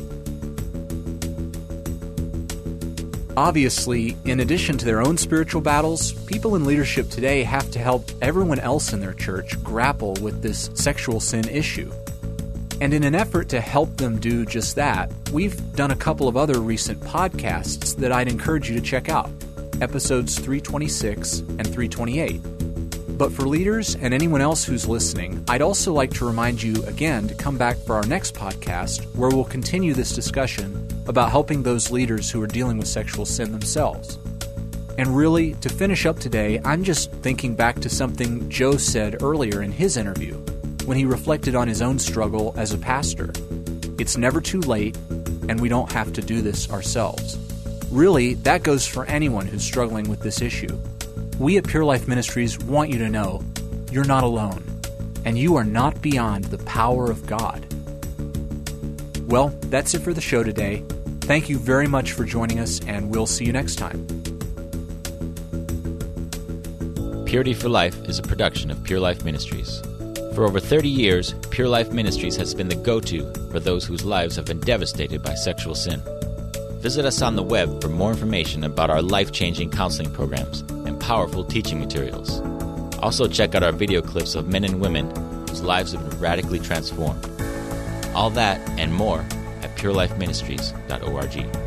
Obviously, 3.36 4.16
in 4.24 4.38
addition 4.38 4.78
to 4.78 4.84
their 4.84 5.02
own 5.02 5.18
spiritual 5.18 5.60
battles, 5.60 6.12
people 6.26 6.54
in 6.54 6.64
leadership 6.64 7.10
today 7.10 7.42
have 7.42 7.68
to 7.72 7.80
help 7.80 8.08
everyone 8.22 8.60
else 8.60 8.92
in 8.92 9.00
their 9.00 9.12
church 9.12 9.60
grapple 9.64 10.14
with 10.20 10.40
this 10.40 10.70
sexual 10.74 11.18
sin 11.18 11.48
issue. 11.48 11.90
And 12.80 12.94
in 12.94 13.02
an 13.02 13.16
effort 13.16 13.48
to 13.48 13.60
help 13.60 13.96
them 13.96 14.20
do 14.20 14.44
just 14.44 14.76
that, 14.76 15.10
we've 15.32 15.74
done 15.74 15.90
a 15.90 15.96
couple 15.96 16.28
of 16.28 16.36
other 16.36 16.60
recent 16.60 17.00
podcasts 17.00 17.96
that 17.96 18.12
I'd 18.12 18.28
encourage 18.28 18.68
you 18.68 18.76
to 18.76 18.80
check 18.80 19.08
out 19.08 19.30
episodes 19.80 20.36
326 20.36 21.40
and 21.40 21.64
328. 21.64 22.38
But 23.18 23.32
for 23.32 23.48
leaders 23.48 23.96
and 23.96 24.14
anyone 24.14 24.40
else 24.40 24.64
who's 24.64 24.86
listening, 24.86 25.44
I'd 25.48 25.62
also 25.62 25.92
like 25.92 26.12
to 26.14 26.26
remind 26.26 26.62
you 26.62 26.84
again 26.84 27.26
to 27.28 27.34
come 27.34 27.58
back 27.58 27.76
for 27.78 27.96
our 27.96 28.06
next 28.06 28.34
podcast 28.34 29.04
where 29.16 29.30
we'll 29.30 29.44
continue 29.44 29.92
this 29.92 30.12
discussion 30.12 30.83
about 31.06 31.30
helping 31.30 31.62
those 31.62 31.90
leaders 31.90 32.30
who 32.30 32.42
are 32.42 32.46
dealing 32.46 32.78
with 32.78 32.88
sexual 32.88 33.26
sin 33.26 33.52
themselves. 33.52 34.18
And 34.96 35.16
really, 35.16 35.54
to 35.54 35.68
finish 35.68 36.06
up 36.06 36.20
today, 36.20 36.60
I'm 36.64 36.84
just 36.84 37.10
thinking 37.10 37.54
back 37.54 37.80
to 37.80 37.88
something 37.88 38.48
Joe 38.48 38.76
said 38.76 39.22
earlier 39.22 39.62
in 39.62 39.72
his 39.72 39.96
interview 39.96 40.34
when 40.84 40.96
he 40.96 41.04
reflected 41.04 41.54
on 41.54 41.66
his 41.66 41.82
own 41.82 41.98
struggle 41.98 42.54
as 42.56 42.72
a 42.72 42.78
pastor. 42.78 43.32
It's 43.98 44.16
never 44.16 44.40
too 44.40 44.60
late, 44.60 44.96
and 45.48 45.60
we 45.60 45.68
don't 45.68 45.90
have 45.92 46.12
to 46.12 46.22
do 46.22 46.42
this 46.42 46.70
ourselves. 46.70 47.38
Really, 47.90 48.34
that 48.34 48.62
goes 48.62 48.86
for 48.86 49.04
anyone 49.06 49.46
who's 49.46 49.64
struggling 49.64 50.08
with 50.08 50.20
this 50.20 50.40
issue. 50.40 50.78
We 51.38 51.58
at 51.58 51.66
Pure 51.66 51.84
Life 51.84 52.06
Ministries 52.06 52.58
want 52.58 52.90
you 52.90 52.98
to 52.98 53.08
know 53.08 53.42
you're 53.90 54.04
not 54.04 54.22
alone, 54.22 54.62
and 55.24 55.36
you 55.38 55.56
are 55.56 55.64
not 55.64 56.00
beyond 56.02 56.44
the 56.44 56.58
power 56.58 57.10
of 57.10 57.26
God. 57.26 57.66
Well, 59.34 59.48
that's 59.62 59.94
it 59.94 60.02
for 60.02 60.12
the 60.12 60.20
show 60.20 60.44
today. 60.44 60.84
Thank 61.22 61.48
you 61.48 61.58
very 61.58 61.88
much 61.88 62.12
for 62.12 62.24
joining 62.24 62.60
us, 62.60 62.80
and 62.86 63.10
we'll 63.10 63.26
see 63.26 63.44
you 63.44 63.52
next 63.52 63.74
time. 63.74 64.06
Purity 67.24 67.52
for 67.52 67.68
Life 67.68 67.96
is 68.08 68.20
a 68.20 68.22
production 68.22 68.70
of 68.70 68.80
Pure 68.84 69.00
Life 69.00 69.24
Ministries. 69.24 69.80
For 70.36 70.44
over 70.44 70.60
30 70.60 70.88
years, 70.88 71.34
Pure 71.50 71.66
Life 71.66 71.90
Ministries 71.90 72.36
has 72.36 72.54
been 72.54 72.68
the 72.68 72.76
go 72.76 73.00
to 73.00 73.28
for 73.50 73.58
those 73.58 73.84
whose 73.84 74.04
lives 74.04 74.36
have 74.36 74.44
been 74.44 74.60
devastated 74.60 75.20
by 75.20 75.34
sexual 75.34 75.74
sin. 75.74 76.00
Visit 76.74 77.04
us 77.04 77.20
on 77.20 77.34
the 77.34 77.42
web 77.42 77.82
for 77.82 77.88
more 77.88 78.12
information 78.12 78.62
about 78.62 78.88
our 78.88 79.02
life 79.02 79.32
changing 79.32 79.68
counseling 79.68 80.12
programs 80.12 80.60
and 80.86 81.00
powerful 81.00 81.42
teaching 81.42 81.80
materials. 81.80 82.40
Also, 83.00 83.26
check 83.26 83.56
out 83.56 83.64
our 83.64 83.72
video 83.72 84.00
clips 84.00 84.36
of 84.36 84.46
men 84.46 84.62
and 84.62 84.80
women 84.80 85.10
whose 85.48 85.60
lives 85.60 85.90
have 85.90 86.08
been 86.08 86.20
radically 86.20 86.60
transformed. 86.60 87.28
All 88.14 88.30
that 88.30 88.60
and 88.78 88.94
more 88.94 89.20
at 89.62 89.74
purelifeministries.org. 89.76 91.63